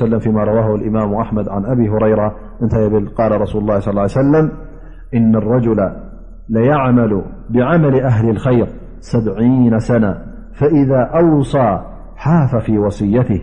[0.56, 2.22] ዋ እማ ኣመድ ኣብ ረራ
[2.64, 2.96] እታይ ብ
[3.52, 3.56] ሱ
[6.50, 8.68] ليعمل بعمل أهل الخير
[9.00, 10.18] سبعين سنة
[10.54, 11.80] فإذا أوصى
[12.16, 13.42] حاف في وصيته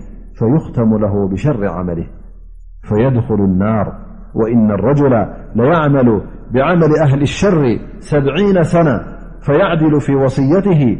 [2.81, 3.99] فيدخل النار
[4.35, 8.99] وإن الرجل ليعمل بعمل أهل الشر سبعين سنة
[9.41, 10.97] فيعدل في وصيته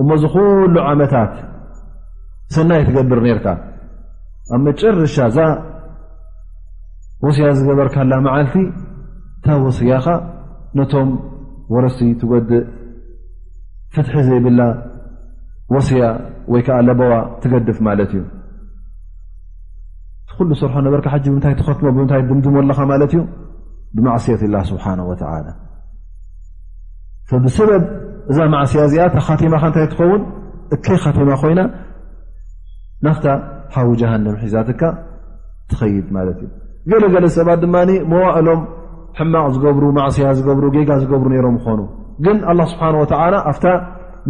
[0.00, 1.34] እሞ ዝኩሉ ዓመታት
[2.54, 3.46] ሰናይ ትገብር ነርካ
[4.54, 5.38] ኣብ መጨርሻ እዛ
[7.24, 8.54] ወስያ ዝገበርካ ላ መዓልቲ
[9.38, 10.10] እታ ወስያ ኻ
[10.78, 11.08] ነቶም
[11.74, 12.64] ወረሲ ትጎድእ
[13.94, 14.60] ፍትሒ ዘይብላ
[15.74, 16.02] ወስያ
[16.52, 18.22] ወይ ከዓ ለበዋ ትገድፍ ማለት እዩ
[20.24, 23.22] እቲኩሉ ሰርሖ ነበርካ ሓጅ ብምታይ ትኸትሞ ብምታይ ድምድሞ ኣለኻ ማለት እዩ
[23.96, 24.84] ብማእስት ላ ስብሓ
[28.30, 30.22] እዛ ማዕስያ እዚኣ ተኻቲማ ከ እንታይ ትኸውን
[30.74, 31.60] እከይ ኻቲማ ኮይና
[33.06, 33.26] ናፍታ
[33.74, 34.82] ሃዊ ጀሃንም ሒዛትካ
[35.70, 36.50] ትኸይድ ማለት እዩ
[36.90, 37.76] ገለገለ ሰባት ድማ
[38.12, 38.60] ሞዋእሎም
[39.18, 41.80] ሕማቕ ዝገብሩ ማዕስያ ዝገብሩ ጌጋ ዝገብሩ ነይሮም ይኾኑ
[42.24, 43.66] ግን ኣ ስብሓን ወዓላ ኣፍታ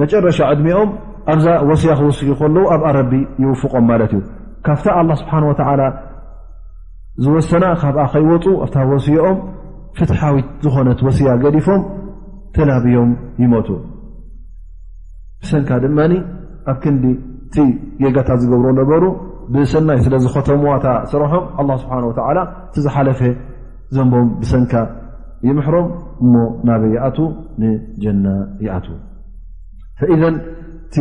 [0.01, 0.91] መጨረሻ ዕድሚኦም
[1.33, 4.21] ኣብዛ ወስያ ክወስዩ ከለዉ ኣብኣ ረቢ ይውፍቖም ማለት እዩ
[4.67, 5.83] ካብታ ኣላ ስብሓን ወዓላ
[7.25, 9.39] ዝወሰና ካብኣ ከይወፁ ኣብታ ወስዮኦም
[9.99, 11.83] ፍትሓዊ ዝኾነት ወስያ ገዲፎም
[12.57, 13.11] ተናብዮም
[13.43, 13.69] ይመቱ
[15.41, 16.13] ብሰንካ ድማኒ
[16.71, 17.05] ኣብ ክንዲ
[17.49, 17.57] እቲ
[18.03, 19.03] ጌጋታት ዝገብሮ ነበሩ
[19.55, 22.05] ብሰናይ ስለ ዝኸተምዋታ ስርሖም ኣ ስብሓን
[22.39, 23.21] ላ እቲ ዝሓለፈ
[23.97, 24.73] ዘንቦም ብሰንካ
[25.49, 25.89] ይምሕሮም
[26.25, 26.35] እሞ
[26.69, 27.19] ናበይ ይኣቱ
[27.63, 28.27] ንጀና
[28.65, 28.87] ይኣቱ
[30.15, 30.23] ኢዘ
[30.87, 30.97] እቲ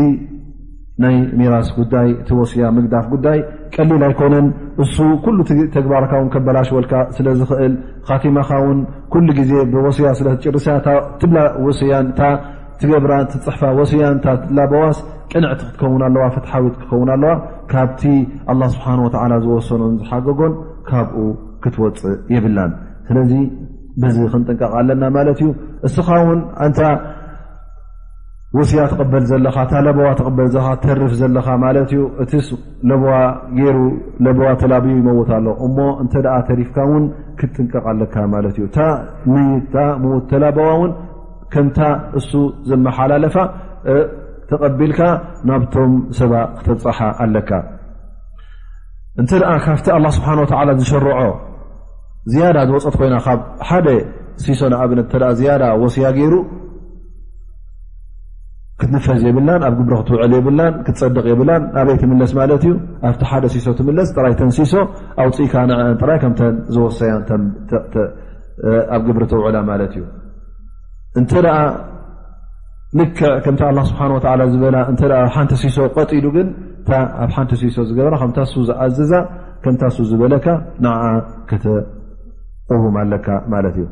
[1.04, 3.40] ናይ ሚራስ ጉዳይ እቲ ወስያ ምግዳፍ ጉዳይ
[3.76, 4.46] ቀሊል ኣይኮነን
[4.84, 4.96] እሱ
[5.26, 5.38] ኩሉ
[5.76, 7.74] ተግባርካ ውን ከበላሽወልካ ስለ ዝኽእል
[8.08, 8.80] ካቲማካ ውን
[9.14, 10.88] ኩሉ ግዜ ብወስያ ስለ ጭርስት
[11.68, 12.20] ወስያታ
[12.80, 13.14] ትገብራ
[13.44, 14.98] ፅሕፋ ወስያንታ ትላ በዋስ
[15.32, 17.32] ቅንዕቲ ክትከውን ኣለዋ ፈትሓዊት ክኸውን ኣለዋ
[17.72, 18.02] ካብቲ
[18.52, 20.54] ኣላ ስብሓን ወተላ ዝወሰኑን ዝሓገጎን
[20.90, 21.20] ካብኡ
[21.64, 22.72] ክትወፅእ ይብላን
[23.10, 23.32] ስለዚ
[24.04, 25.48] ብዚ ክንጥንቀቐ ኣለና ማለት እዩ
[25.90, 26.40] እስኻ ውን
[26.72, 26.80] ንታ
[28.58, 30.48] ወስያ ተቐበል ዘለኻ እታለቦዋ ተበል
[30.84, 32.48] ተርፍ ዘለካ ማለት እዩ እቲስ
[33.06, 33.14] ዋ
[33.62, 33.66] ይ
[34.26, 36.14] ለቦዋ ተላብዩ ይመውት ኣሎ እሞ እንተ
[36.50, 37.04] ተሪፍካ ውን
[37.40, 38.78] ክትጥንቀቕ ኣለካ ማለት እዩ እታ
[39.32, 40.92] ምይት ምዉት ተላበዋ እውን
[41.54, 41.80] ከንታ
[42.20, 42.32] እሱ
[42.70, 43.36] ዘመሓላለፋ
[44.52, 45.02] ተቐቢልካ
[45.50, 46.34] ናብቶም ሰባ
[46.66, 47.52] ክተፅሓ ኣለካ
[49.22, 49.32] እንተ
[49.66, 50.46] ካብቲ ኣ ስብሓን ወ
[50.82, 51.10] ዝሸርዖ
[52.34, 53.40] ዝያዳ ዝወፀት ኮይና ካብ
[53.70, 53.88] ሓደ
[54.46, 56.34] ሲሶን ኣብነት ዝያዳ ወስያ ገይሩ
[58.82, 62.72] ክትንፈዝ የብላን ኣብ ግብሪ ክትውዕል የብላን ክትፀድቕ የብላን ኣበይ ትምለስ ማለት እዩ
[63.10, 64.74] ኣብቲ ሓደ ሲሶ ትምለስ ጥራይ ተንሲሶ
[65.24, 65.54] ኣውፅኢካ
[66.10, 66.34] ራይ ከም
[66.76, 67.12] ዝወሰያ
[68.96, 70.04] ኣብ ግብሪ ተውዕላ ማለት እዩ
[71.22, 71.32] እንተ
[73.00, 73.56] ንክዕ ከም
[73.92, 74.04] ስብሓ
[74.54, 74.78] ዝበላ
[75.24, 76.50] እ ሓንቲ ሲሶ ቀጢሉ ግን
[77.24, 79.14] ኣብ ሓንቲ ሲሶ ዝገበራ ከምታሱ ዝኣዘዛ
[79.64, 80.46] ከምታሱ ዝበለካ
[80.84, 80.88] ን
[81.50, 83.86] ክትቕቡም ኣለካ ማት እዩ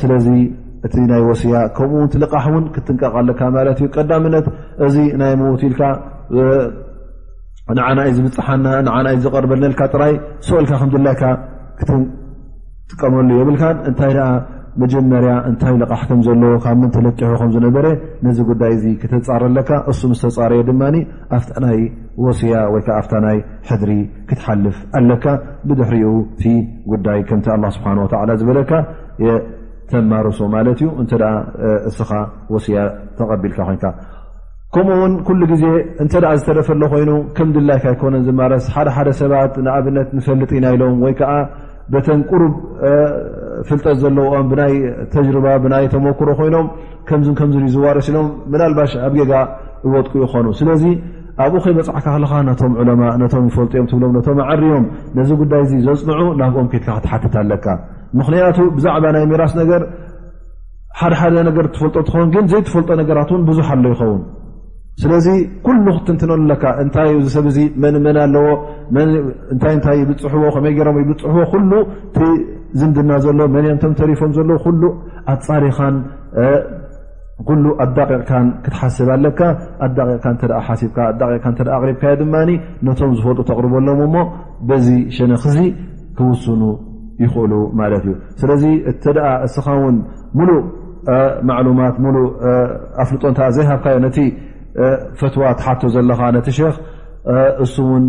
[0.00, 0.10] ስለ
[0.86, 4.46] እቲ ናይ ወስያ ከምኡውንልቓሕ እውን ክትንቀቐለካ ማለት እዩ ቀዳምነት
[4.86, 5.82] እዚ ናይ ምዉት ኢልካ
[7.76, 10.14] ንዓና እ ዝብፅሓና ንና እዩ ዝቐርበኒልካ ጥራይ
[10.48, 11.22] ሰኦልካ ከምድላይካ
[11.78, 14.28] ክትጥቀመሉ የብልካን እንታይ ደኣ
[14.82, 17.86] መጀመርያ እንታይ ልቓሕ ከም ዘለዎ ካብ ምን ተለጢሑ ከም ዝነበረ
[18.26, 20.82] ነዚ ጉዳይ እዚ ክተፃረለካ እሱ ምስ ተፃርየ ድማ
[21.36, 21.78] ኣፍ ናይ
[22.24, 23.92] ወስያ ወይከዓ ኣፍታ ናይ ሕድሪ
[24.30, 25.24] ክትሓልፍ ኣለካ
[25.68, 26.44] ብድሕሪኡ እቲ
[26.92, 28.08] ጉዳይ ከምቲ ኣላ ስብሓን ወ
[28.42, 28.72] ዝበለካ
[30.12, 31.12] ማርሶ ማለት እዩ እንተ
[31.90, 32.10] እስኻ
[32.54, 32.78] ወስያ
[33.18, 33.84] ተቐቢልካ ኮይንካ
[34.74, 35.64] ከምኡውን ኩሉ ግዜ
[36.02, 41.32] እንተኣ ዝተረፈሎ ኮይኑ ከም ድላይካ ይኮነን ዝማረስ ሓደ ሓደ ሰባት ንኣብነት ንፈልጥ ኢና ኢሎም ወይከዓ
[41.92, 42.52] በተን ቅሩብ
[43.68, 44.72] ፍልጠት ዘለውኦም ብናይ
[45.14, 46.66] ተጅርባ ብናይ ተሞክሮ ኮይኖም
[47.10, 49.32] ከምዝን ከምዝን እዩ ዝዋርስ ኢሎም ምናልባሽ ኣብ ጌጋ
[49.88, 50.84] እወጥቁ ይኮኑ ስለዚ
[51.44, 54.84] ኣብኡ ከይ በፃዕካ ከለካ ናቶም ዑለማ ቶም ይፈልጥዮም ትብሎም ቶም ኣዕርዮም
[55.18, 57.66] ነዚ ጉዳይ እዚ ዘፅንዑ ናብኦም ኬትካ ክትሓትት ኣለካ
[58.18, 59.82] ምክንያቱ ብዛዕባ ናይ ሚራስ ነገር
[61.00, 64.22] ሓደ ሓደ ነገር ትፈልጦ ትኸውን ግን ዘይትፈልጦ ነገራትን ብዙሕ ኣሎ ይኸውን
[65.02, 65.26] ስለዚ
[65.66, 67.46] ኩሉ ክትንትነ ለካ እታይ ሰብ
[68.96, 69.10] መን
[69.54, 71.74] ኣታይታይ ብፅሕዎ ከመይ ገሮ ይብፅሕዎ ሉ
[72.80, 74.84] ዝንድና ዘሎ መን እምቶም ተሪፎም ዘለዎ ሉ
[75.34, 75.96] ኣፃሪኻን
[77.84, 79.40] ኣዳቕካን ክትሓስብ ኣለካ
[79.86, 80.24] ኣዳቕካ
[80.68, 82.34] ሓካካ ሪካዮ ድማ
[82.88, 84.26] ነቶም ዝፈልጡ ተቕርበሎም ሞ
[84.70, 84.86] በዚ
[85.18, 85.56] ሸነክዚ
[86.18, 86.62] ክውስኑ
[87.22, 89.96] ይኽማለት እዩ ስለዚ እተ ደኣ እስኻ ውን
[90.38, 90.60] ሙሉእ
[91.48, 92.16] ማዕሉማት ሙሉ
[93.02, 94.18] ኣፍልጦን ዘይሃብካዩ ነቲ
[95.20, 96.76] ፈትዋ ትሓቶ ዘለካ ነቲ ሸክ
[97.64, 98.04] እሱ እውን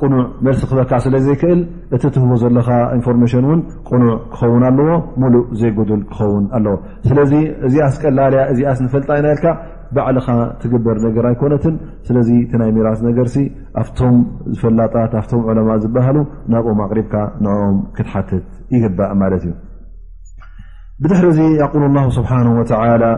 [0.00, 1.60] ቁኑዕ መልሲ ክበካ ስለ ዘይክእል
[1.96, 4.88] እቲ ትህቦ ዘለካ ኢንፎርሜሽን እውን ቁኑዕ ክኸውን ኣለዎ
[5.22, 6.74] ሙሉእ ዘይጉድል ክኸውን ኣለዎ
[7.08, 7.32] ስለዚ
[7.68, 9.46] እዚኣስ ቀላልያ እዚኣስ ንፈልጣ ኢ ና ይልካ
[9.92, 10.16] بعل
[10.60, 11.66] تقبر نر أيكنت
[12.14, 12.18] ل
[12.68, 13.26] ي مراث نر
[13.98, 14.14] فم
[14.60, 14.94] فلت
[15.30, 16.16] ف علماء بهل
[16.52, 17.14] م قربك
[17.44, 18.84] نم كتحتت يج
[19.42, 19.52] ت
[21.02, 21.24] بحر
[21.64, 23.12] يقول الله سبحانه وتعالى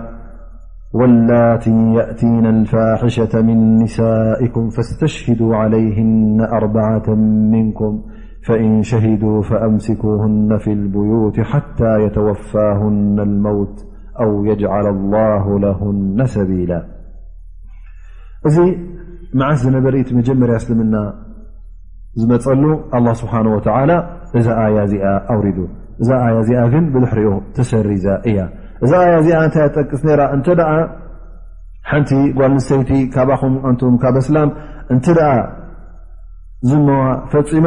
[0.99, 1.65] والت
[1.99, 7.07] يأتينا الفاحشة من نسائكم فاستشهدوا عليهن أربعة
[7.55, 7.93] منكم
[8.47, 13.77] فإن شهدوا فأمسكوهن في البيوت حتى يتوفاهن الموت
[14.19, 14.97] ሰ
[18.49, 18.57] እዚ
[19.39, 20.97] መዓስ ዝነበሪኢቲ መጀመርያ ስልምና
[22.21, 22.65] ዝመፀሉ
[22.97, 23.91] ኣه ስብሓን ወተላ
[24.39, 25.59] እዛ ኣያ እዚኣ ኣውሪዱ
[26.03, 28.39] እዛ ኣያ እዚኣ ግን ብድሕሪኦ ተሰሪ ዛ እያ
[28.85, 30.71] እዛ ኣያ እዚኣ እንታይ ኣጠቂስ ነራ እንተ ደኣ
[31.91, 34.51] ሓንቲ ጓል ንስተይቲ ካብኣኹም ኣንትም ካብ እስላም
[34.95, 35.31] እንተ ደኣ
[36.71, 37.03] ዝመዋ
[37.35, 37.67] ፈፂማ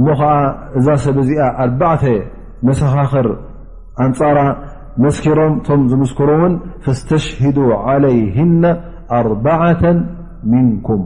[0.00, 0.32] እሞ ኸዓ
[0.80, 2.04] እዛ ሰብ እዚኣ ኣርባዕተ
[2.68, 3.28] መሰኻኽር
[4.06, 4.38] ኣንፃራ
[5.04, 7.56] መስኪሮም እቶም ዝምስክሩ እውን ፈስተሽሂዱ
[7.90, 8.64] ዓለይህና
[9.18, 9.82] ኣርባዓة
[10.52, 11.02] ምንኩም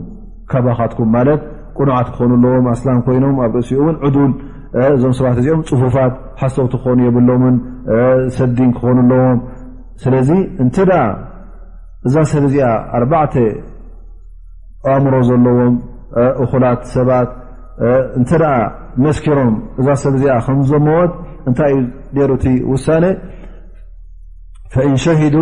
[0.51, 1.41] ከባኻትኩም ማለት
[1.79, 4.31] ቁኑዓት ክኾኑ ኣለዎም ኣስላም ኮይኖም ኣብ ርእሲኡ እውን ዕዱል
[4.95, 7.55] እዞም ሰባት እዚኦም ፅፉፋት ሓሶውቲ ክኾኑ የብሎምን
[8.37, 9.39] ሰዲን ክኾኑ ኣለዎም
[10.03, 10.29] ስለዚ
[10.65, 10.75] እንተ
[12.07, 13.35] እዛ ሰደ እዚኣ ኣርባዕተ
[14.93, 15.75] ኣእምሮ ዘለዎም
[16.43, 17.29] እኹላት ሰባት
[18.19, 18.29] እንተ
[19.05, 21.11] መስኪሮም እዛ ሰደ እዚኣ ከምዘመወት
[21.49, 23.03] እንታይ እዩ ነሩ እቲ ውሳነ
[24.73, 25.35] ፈእን ሸሂዱ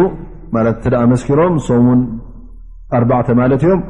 [0.55, 1.99] ማለት እተኣ መስኪሮም ሶምን
[2.97, 3.81] ኣርባዕተ ማለት እዮም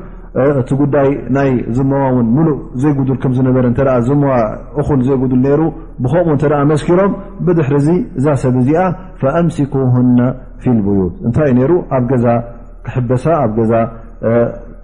[0.61, 3.79] እቲ ጉዳይ ናይ ዝሞዋ ውን ሙሉእ ዘይጉዱል ከም ዝነበረ እተ
[4.09, 4.35] ዝሞዋ
[4.81, 5.61] እኹል ዘይጉዱል ነሩ
[6.03, 7.13] ብከምኡ እተኣ መስኪሮም
[7.45, 7.89] ብድሕሪ ዚ
[8.19, 8.83] እዛ ሰብ እዚኣ
[9.23, 10.19] ፈኣምሲኩነ
[10.63, 11.73] ፊል ብዩት እንታይ እዩ ነይሩ
[12.85, 13.25] ክሕበሳ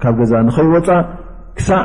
[0.02, 0.88] ካብ ገዛ ንኸይወፃ
[1.58, 1.82] ክሳዕ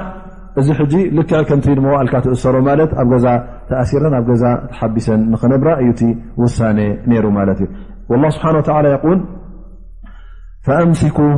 [0.61, 3.27] እዚ ሕጂ ልክዕ ከምትልመዋእልካ ትእሰሮ ማለት ኣብ ገዛ
[3.69, 6.03] ተእሲረን ኣብ ገዛ ተሓቢሰን ንኽነብራ እዩእቲ
[6.43, 6.79] ውሳነ
[7.11, 7.69] ነይሩ ማለት እዩ
[8.11, 8.43] والله ሓ
[9.09, 9.21] و ي
[10.67, 11.29] فأምسكه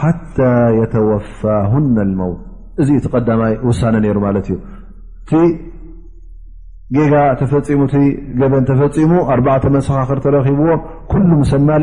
[0.00, 2.38] حتى يتوፋهن الموት
[2.80, 4.56] እዚ ቲ ዳይ وሳن ሩ እ ቲ
[5.30, 5.80] ፈሙ
[8.52, 8.64] በን
[8.96, 10.68] ፈሙ 4መ ሰኻኽር ረብዎ
[11.12, 11.78] كل ሰማአ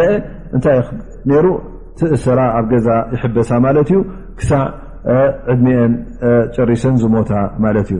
[0.58, 0.78] እታይ
[1.46, 1.46] ሩ
[2.18, 3.50] እስራ ኣብ ገዛ يحበሳ
[3.96, 4.00] ዩ
[4.40, 4.64] ክሳዕ
[5.54, 5.68] ዕድሜ
[6.56, 7.32] ጨሪሰን ዝሞታ
[7.84, 8.00] እዩ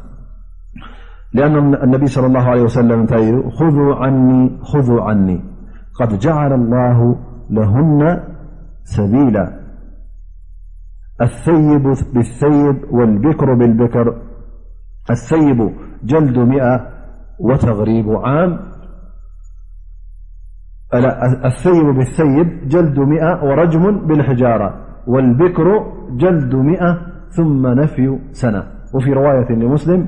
[1.33, 5.43] لأن النبي صلى الله عليه وسلمخذوا عني
[5.95, 7.15] قد جعل الله
[7.49, 8.19] لهن
[8.83, 9.61] سبيلا
[11.43, 12.07] ثيالثيب
[15.03, 15.71] بالثيب
[22.67, 24.69] جلدمئة ورجم بالحجارة
[25.07, 28.63] والبكر جلدمئة ثم نفي سنة
[28.95, 30.07] وفي رواية لمسلم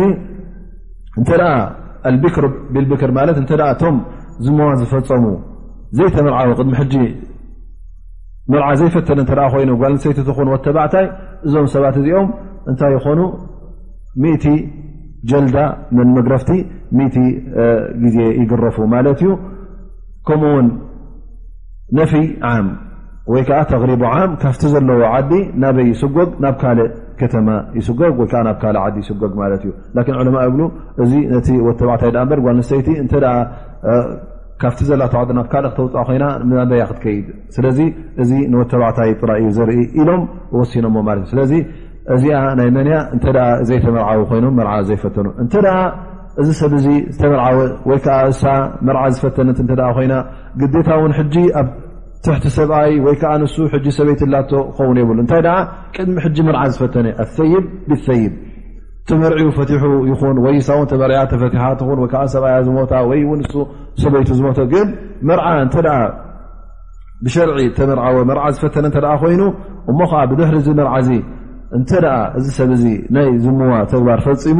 [2.10, 2.38] እ بክ
[3.50, 3.92] ቶ
[4.46, 5.26] ዝዋ ዝፈፀሙ
[5.98, 6.74] ዘይተርዓ ድሚ
[8.62, 9.10] ርዓ ዘይፈተ
[9.60, 10.20] ይ ጓልሰይቲ
[10.76, 11.06] ተعታይ
[11.46, 12.28] እዞም ሰባት እዚኦም
[12.72, 13.22] እታይ ይኾኑ
[15.30, 15.58] ጀልዳ
[16.34, 16.50] ረፍቲ
[18.16, 18.78] ዜ ይረፉ
[19.14, 19.24] እዩ
[20.28, 20.68] ከምኡውን
[22.00, 22.68] ነፊይ ዓም
[23.34, 25.32] ወይ ከዓ ተሪቡ ዓም ካፍቲ ዘለዎ ዓዲ
[25.64, 27.48] ናበይ ስጎግ ናብ ካልእ ከተማ
[27.78, 30.62] ይስጎግ ወይከዓ ናብ ካልእ ዲ ይስጎግ ማለት እዩ ን ዕለማ እብሉ
[31.04, 33.06] እዚ ነቲ ወተባዕታይ ዳ በር ጓል ንሰይቲ እ
[34.64, 36.26] ካፍቲ ዘላተ ናብ ካልእ ክተውፅ ኮይና
[36.72, 37.80] በያ ክትከይድ ስለዚ
[38.24, 40.22] እዚ ንወተባዕታይ ጥራእዩ ዘርኢ ኢሎም
[40.60, 41.42] ወሲኖሞ ለት እዩ ስለ
[42.16, 43.26] እዚኣ ናይ መንያ እተ
[43.70, 45.28] ዘይተመርዓዊ ኮይኖም መርዓ ዘይፈተኑ
[46.42, 46.74] እዚ ሰብ
[47.20, 47.84] ተመር
[49.08, 49.52] እ ዝፈተ ይ
[50.62, 53.08] ግታ ኣ ሰብኣ ሰበይ ሚ
[56.78, 57.54] ዝፈተ ይ
[58.24, 58.28] ይ
[59.10, 60.08] ተመር ፈ ብ
[60.86, 61.38] ዝሰ ዝ
[67.58, 67.96] ር ተር
[68.58, 69.46] ዝፈተ ይኑ
[69.98, 70.74] ሞ ድ
[72.58, 74.60] ሰብ ይ ዝዋ ግባር ፈፂሙ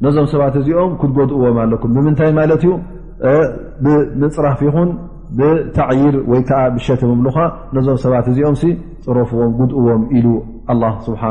[0.04, 2.72] ነዞም ሰባት እዚኦም ክጎድእዎም ኣለኩም ብምንታይ ማለት እዩ
[3.84, 4.90] ብምፅራፍ ይኹን
[5.38, 7.38] ብተዕይር ወይከዓ ብሸት ብልካ
[7.76, 8.56] ነዞም ሰባት እዚኦም
[9.06, 10.26] ፅረፍዎም ጉድእዎም ኢሉ
[11.06, 11.22] ስብሓ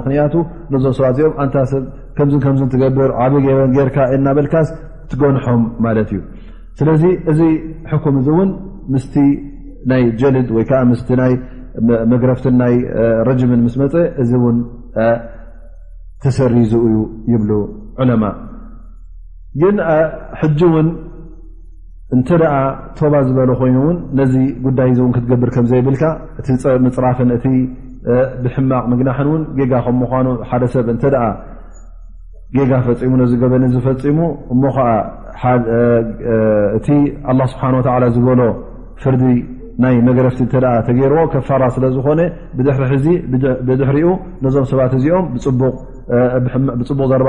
[0.00, 0.34] ምክንያቱ
[0.74, 1.82] ነዞም ሰባት እዚኦም ንታሰብ
[2.18, 3.34] ከ ከም ትብር ዓበ
[3.76, 4.68] በርካ የናበልካስ
[5.10, 6.20] ትጎንሖም ማለት እዩ
[6.78, 7.40] ስለዚ እዚ
[8.04, 8.50] ኩም እዚ እውን
[8.94, 9.04] ምስ
[9.90, 11.00] ናይ ጀልድ ወይከዓ ምስ
[11.30, 11.34] ይ
[12.12, 12.74] መግረፍትን ናይ
[13.28, 14.56] ረጅምን ምስ መፀ እዚ እውን
[16.22, 16.96] ተሰሪዙ እዩ
[17.32, 17.50] ይብሉ
[18.02, 18.24] ዕለማ
[19.60, 19.76] ግን
[20.40, 20.88] ሕጂ ውን
[22.16, 22.46] እንተ ደ
[22.98, 24.34] ቶባ ዝበለ ኮይኑእውን ነዚ
[24.66, 26.04] ጉዳይ እ ክትገብር ከዘ ይብልካ
[26.40, 27.46] እ ምፅራፍን እቲ
[28.42, 31.12] ብሕማቅ ምግናሕን እውን ጌጋ ከም ምኑ ሓደ ሰብ እ
[32.56, 34.18] ጌጋ ፈፂሙ ነዚ ገበኒ ፈፂሙ
[34.54, 34.88] እሞ ዓ
[36.78, 36.86] እቲ
[37.36, 37.64] ه ስብሓ
[38.16, 38.40] ዝበሎ
[39.02, 39.22] ፍርዲ
[39.82, 40.54] ናይ መገረፍቲ እተ
[40.86, 42.20] ተገይርዎ ከፋራ ስለ ዝኾነ
[43.68, 44.06] ብድሕሪኡ
[44.44, 45.26] ነዞም ሰባት እዚኦም
[46.78, 47.28] ብፅቡቅ ዘረባ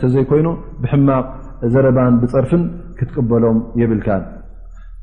[0.00, 0.48] ተዘይኮይኑ
[0.82, 1.26] ብሕማቕ
[1.74, 2.64] ዘረባን ብፅርፍን
[2.98, 4.08] ክትቅበሎም የብልካ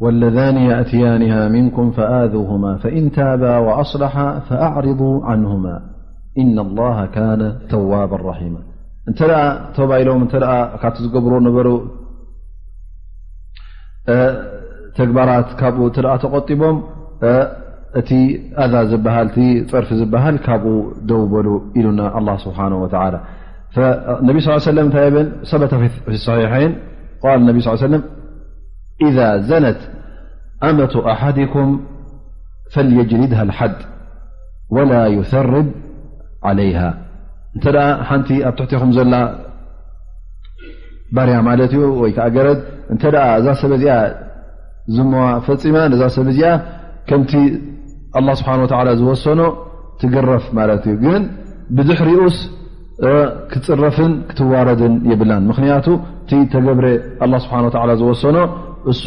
[0.03, 2.49] وለذኒ يእትያንه نكም فኣذه
[2.83, 4.13] فإን ታب وأصለح
[4.47, 5.51] فأعርض عንه
[6.41, 6.97] إن الله
[7.71, 8.49] ተዋب رማ
[9.07, 10.17] بيل ر
[14.07, 15.61] نر جبرت
[16.23, 16.77] تقطبم
[18.63, 18.73] أذ
[19.73, 23.19] رف ل ب وبل ل الله سبحانه وتعالى
[24.25, 24.87] انبي صلى ال له وسلم
[25.69, 26.71] ثب في صحيحين
[27.25, 28.03] ال نب صلى ليه وسلم
[29.07, 29.79] إذا زنت
[30.69, 31.67] أمت أحدكم
[32.73, 33.75] فليجلدها الحد
[34.75, 35.67] ولا يثرد
[36.47, 37.02] عليها
[37.55, 37.65] እንተ
[38.09, 39.15] ሓንቲ ኣብ ትሕትኹም ዘላ
[41.15, 42.59] ባርያ ማለት እዩ ወይከዓ ገረድ
[42.93, 43.95] እንተ ኣ እዛ ሰበ እዚኣ
[44.95, 46.49] ዝሞዋ ፈፂማ ነዛ ሰብ እዚኣ
[47.09, 47.33] ከምቲ
[48.19, 49.41] ኣላ ስብሓን ወ ዝወሰኖ
[50.01, 51.23] ትግረፍ ማለት እዩ ግን
[51.77, 52.37] ብዙሕ ርኡስ
[53.51, 55.85] ክትፅረፍን ክትዋረድን ይብላን ምክንያቱ
[56.23, 56.85] እቲ ተገብረ
[57.31, 57.55] ላ ስብሓ
[58.01, 58.37] ዝወሰኖ
[58.91, 59.01] እሱ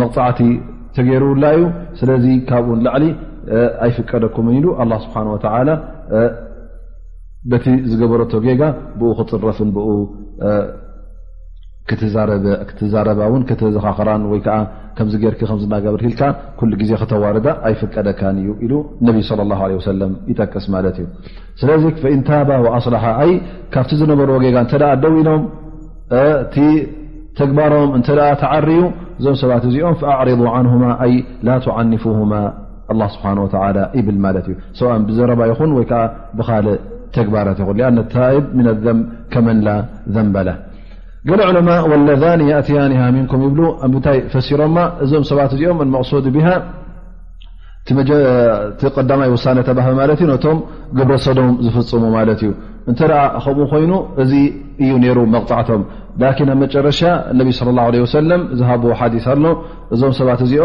[0.00, 0.40] መቕፃዕቲ
[0.96, 1.62] ተገይሩውላ እዩ
[2.00, 3.04] ስለዚ ካብኡን ላዕሊ
[3.84, 5.68] ኣይፍቀደኩምን ኢሉ ኣላ ስሓ ወተላ
[7.52, 8.60] በቲ ዝገበረቶ ጌጋ
[9.00, 9.88] ብኡ ክፅረፍን ብ
[12.80, 14.40] ትዛረባውን ክትዘኻኽራን ወይ
[14.96, 16.20] ከም ጌርክ ከምዝናገበር ሂልካ
[16.58, 19.16] ኩሉ ግዜ ክተዋርዳ ኣይፍቀደካ እዩ ሉ ነብ
[19.88, 21.06] ሰለም ይጠቅስ ማለት እዩ
[21.60, 23.04] ስለዚ ኢን ታባ ኣስላሓ
[23.74, 24.74] ካብቲ ዝነበርዎ ጌጋ እተ
[25.04, 25.42] ደዊኢሎም
[26.54, 28.08] ቲተግባሮም እተ
[28.44, 28.80] ተዓርዩ
[29.20, 30.42] እዞም ሰባት እዚኦም ኣዕርض
[30.76, 30.84] ን
[31.48, 32.04] ላ ትዓኒፉ
[33.16, 33.64] ስብሓ
[33.98, 35.86] ይብል ማለት እዩ ሰብ ብዘረባ ይኹን ወይ
[36.38, 36.48] ብ
[37.16, 37.28] መ ء
[41.90, 44.60] وለذن يأያ ይብ ታይ ፈሲሮ
[45.04, 46.28] እዞም ሰት ኦም ق
[49.28, 49.44] ይ ሳ
[51.10, 52.04] ብሰዶም ዝፍፅሙ
[52.90, 52.96] እ
[53.44, 53.92] ከም ኮይኑ
[54.24, 55.18] እዩ ሩ
[55.50, 55.82] قቶም
[56.86, 57.00] ረሻ
[57.58, 57.84] صى اله
[59.00, 59.28] عه ዝ
[59.94, 60.64] እዞ ሰ ዚኦ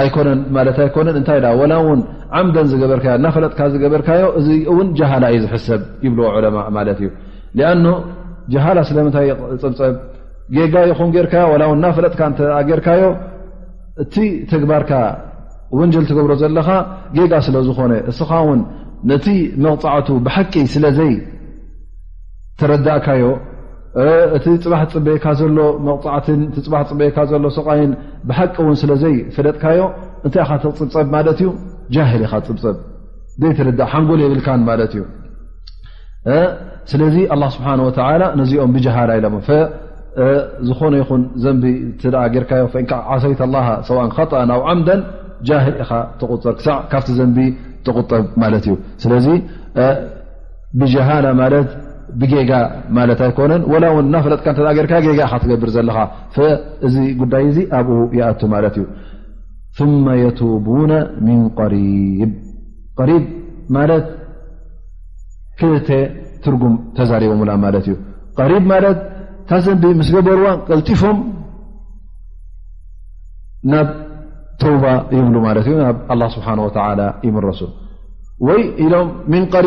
[0.00, 2.00] ኣይኮነን ማለት ኣይኮነን እንታይ ዋላ እውን
[2.38, 7.08] ዓምደን ዝገበርካ ናፈለጥካ ዝገበርካዮ እዚ እውን ጃሃላ እዩ ዝሕሰብ ይብልዎ ዕለማ ማለት እዩ
[7.70, 7.94] ኣ
[8.52, 9.28] ጃሃላ ስለምንታይ
[9.62, 9.96] ፅብፀብ
[10.56, 13.02] ጌጋ ይኹም ጌርካዮ ላ ውን እናፈለጥካ እ ጌርካዮ
[14.02, 14.14] እቲ
[14.52, 14.92] ተግባርካ
[15.78, 16.68] ወንጀል ትገብሮ ዘለካ
[17.16, 18.60] ጌጋ ስለዝኾነ እስኻ ውን
[19.10, 19.26] ነቲ
[19.64, 21.12] መቕፃዕቱ ብሓቂ ስለዘይ
[22.60, 23.22] ተረዳእካዮ
[24.36, 26.26] እቲ ፅባሕ ፅበካ ዘሎ መቁዕት
[26.72, 27.92] ፅፅበካ ሎ ሰይን
[28.28, 29.80] ብሓቂ ውን ስለዘይፍለጥካዮ
[30.26, 31.48] እታይ ኢ ፅብፀብ ት ዩ
[31.94, 32.76] ጃል ኢ ፅብፅብ
[33.40, 34.48] ዘ ርዳ ሓንጎል የብልካ
[34.92, 35.02] ት እዩ
[36.90, 37.16] ስለዚ
[37.56, 37.68] ስብሓ
[38.40, 39.26] ነዚኦም ብሃላ ለ
[40.68, 41.44] ዝኾነ ይን ዘ
[42.14, 42.84] ርዮ ሰይ
[43.88, 43.90] ሰ
[44.52, 45.02] ናብ ዓም ጃል
[45.68, 45.84] ኢ
[46.20, 47.30] ትቁፅር ክዕ ካብቲ ዘን
[47.96, 48.22] غጠብ
[49.02, 49.26] ትእዩ
[52.96, 55.98] ማ ኣኮነን ላ ውን ናፈለጥካ እተገርካ ጋ ትገብር ዘለካ
[56.86, 59.88] እዚ ጉዳይ እዚ ኣብኡ ይኣቱ ማለት እዩ
[60.22, 60.66] የቡ
[61.26, 61.40] ምን
[61.74, 62.32] ሪብ
[63.08, 63.12] ሪ
[63.76, 64.06] ማለት
[65.60, 65.88] ክተ
[66.44, 67.32] ትርጉም ተዛሪቦ
[67.64, 67.94] ማት እዩ
[68.52, 68.96] ሪ ማት
[69.50, 69.66] ታዘ
[70.00, 71.18] ምስገበርዋ ቅልጢፎም
[73.72, 73.88] ናብ
[74.62, 74.84] ተውባ
[75.16, 75.96] ይብሉ ማት እዩ ናብ
[76.36, 76.48] ስብሓ
[77.28, 77.60] ይመረሱ
[78.48, 79.08] ወይ ኢም
[79.64, 79.66] ሪ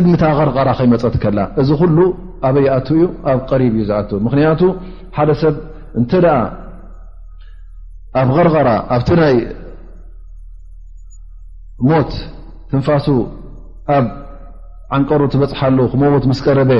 [0.00, 1.98] ቅድሚታ ቀርቀራ ከይመፀት ከላ እዚ ኩሉ
[2.48, 4.60] ኣበይኣት እዩ ኣብ ቀሪብ እዩ ዝኣቱ ምክንያቱ
[5.16, 5.56] ሓደ ሰብ
[6.00, 6.12] እንተ
[8.20, 9.34] ኣብ ቀርቀራ ኣብቲ ናይ
[11.90, 12.12] ሞት
[12.70, 13.06] ትንፋሱ
[13.96, 14.06] ኣብ
[14.96, 16.72] ዓንቀሩ ትበፅሓሉ ክመወት ምስ ቀረበ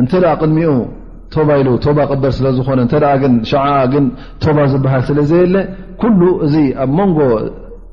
[0.00, 0.72] እንተ ቅድሚኡ
[1.34, 4.04] ቶባ ኢሉ ቶባ ቅበል ስለዝኾነ እተ ግን ሸዕ ግን
[4.42, 5.56] ቶባ ዝብሃል ስለ ዘየለ
[6.00, 6.54] ኩሉ እዚ
[6.84, 7.18] ኣብ ንጎ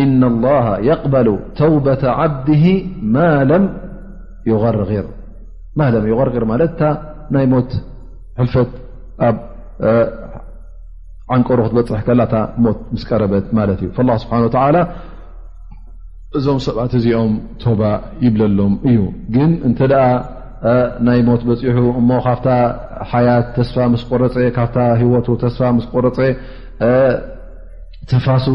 [0.00, 1.28] إن الله يقበሉ
[1.58, 2.48] ተውبة ዓብድ
[3.14, 3.16] ማ
[6.10, 6.82] ይغርር ማለት እታ
[7.34, 7.70] ናይ ሞት
[8.46, 8.70] ልፈት
[9.28, 9.36] ኣብ
[11.34, 14.82] ዓንቀሩ ክትበፅሕ ከላታ ሞት ምስ ቀረበት ማለት እዩ ل ስብሓ
[16.38, 17.32] እዞም ሰብት እዚኦም
[17.62, 17.82] ቶባ
[18.24, 18.98] ይብለሎም እዩ
[19.34, 19.78] ግን እንተ
[21.06, 22.46] ናይ ሞት በፅሑ እሞ ካብ
[23.10, 26.18] ሓያት ተስፋ ምስ ቆረፀ ካብ ህወቱ ተስፋ ምስ ቆረፀ
[28.10, 28.46] ተፋሱ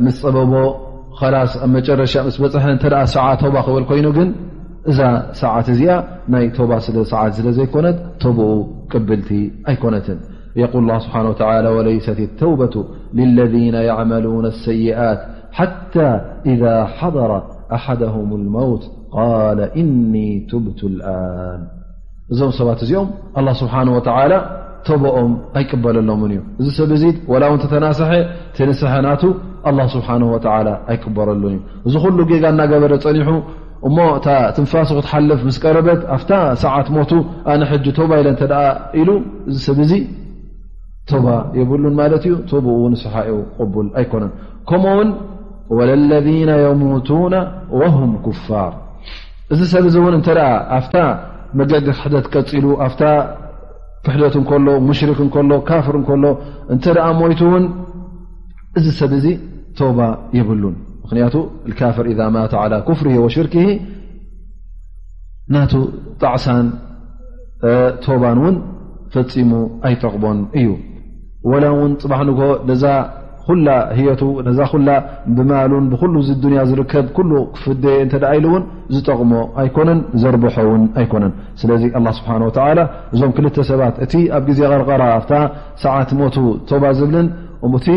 [0.00, 1.92] مس بب ص مر
[2.40, 4.18] بፅح سع ب ل ይኑ ግ
[4.98, 5.00] ዛ
[5.40, 5.92] سعت ዚ ይ
[6.34, 7.86] ب س يكن
[8.36, 8.48] بኡ
[8.92, 9.28] قبلቲ
[9.68, 10.06] ኣيكنت
[10.64, 12.74] يقول الله سبحنه وى وليست التوبة
[13.18, 15.20] للذين يعملون السيئات
[15.58, 16.08] حتى
[16.52, 17.30] إذا حضر
[17.78, 18.82] أحدهم الموت
[19.18, 21.60] قال إني تبت الآن
[22.32, 23.04] እዞ ሰت እዚኦ
[23.38, 24.28] الله سبحنه وتلى
[24.90, 26.90] ቶቦኦም ኣይቅበለሎም እ እዚ ሰብ
[27.42, 28.10] ላው ተተናሳሐ
[28.70, 29.22] ንስሐ ናቱ
[29.70, 30.08] لله ስሓ
[30.90, 31.42] ኣይቅበረሉ
[31.86, 33.18] እዚ ሉ ጋ እናገበረ ፀኒ
[33.88, 34.20] እሞ እ
[34.56, 36.22] ትንፋስ ክትሓልፍ ስ ቀረበት ኣፍ
[36.64, 37.10] ሰዓት ሞቱ
[37.60, 38.10] ነ ቶባ
[39.00, 39.04] ኢ
[39.50, 39.92] እዚ ሰብ ዚ
[41.24, 42.32] ባ የብሉን ማት እዩ
[42.80, 43.30] ኡ ስሓዩ
[43.74, 44.30] ቡል ኣይኮነን
[44.70, 45.08] ከምኡውን
[46.10, 46.28] ለذ
[46.82, 47.82] ሙت ه
[48.26, 48.72] كፋር
[49.52, 49.84] እዚ ሰብ
[51.58, 52.64] መዲ ክሕ ቀሉ
[54.06, 54.24] ፍት ሎ
[55.18, 56.24] ሽክ ሎ ካፍር ሎ
[56.74, 56.84] እተ
[57.20, 57.64] ሞቱ ን
[58.78, 59.28] እዚ ሰብ ዚ
[59.78, 59.98] ቶባ
[60.38, 60.76] ይብሉን
[61.10, 61.34] ምክቱ
[61.80, 62.20] ካፍር ذ
[62.62, 63.06] على ፍር
[63.36, 63.54] ሽርክ
[66.24, 66.48] ጣዕ
[68.22, 68.54] ባ ን
[69.14, 69.50] ፈፂሙ
[69.86, 70.68] ኣይጠቕቦን እዩ
[72.10, 72.82] ፅ
[73.48, 74.88] ኩላ ሂየቱ ነዛ ኩላ
[75.36, 76.14] ብማሉን ብኩሉ
[76.58, 78.62] ያ ዝርከብ ሉ ክፍደ እተ ኢሉእውን
[78.94, 79.32] ዝጠቕሞ
[79.62, 81.82] ኣይኮነን ዘርብሖውን ኣይኮነን ስለዚ
[82.18, 82.32] ስብሓ
[83.14, 85.30] እዞም ክል ሰባት እቲ ኣብ ግዜ ቀርራኣብ
[85.84, 86.36] ሰዓት ሞቱ
[86.70, 87.28] ቶባ ዝብልን
[87.78, 87.88] እቲ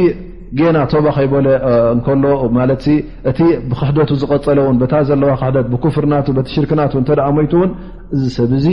[0.59, 1.47] ጌና ቶባ ከይበለ
[1.95, 2.23] እከሎ
[2.59, 2.69] ማለ
[3.31, 3.39] እቲ
[3.71, 6.13] ብክሕደቱ ዝቀፀለን ታ ዘለዋ ክሕደት ብክፍርና
[6.47, 7.69] ቲሽርክናት ተሞይቱውን
[8.15, 8.67] እዚ ሰብ ዙ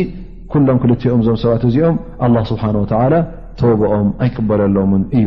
[0.53, 1.97] ኩሎም ክልኦም እዞም ሰባት እዚኦም
[2.53, 2.65] ስብሓ
[3.61, 5.27] ተቦኦም ኣይቅበለሎም እዩ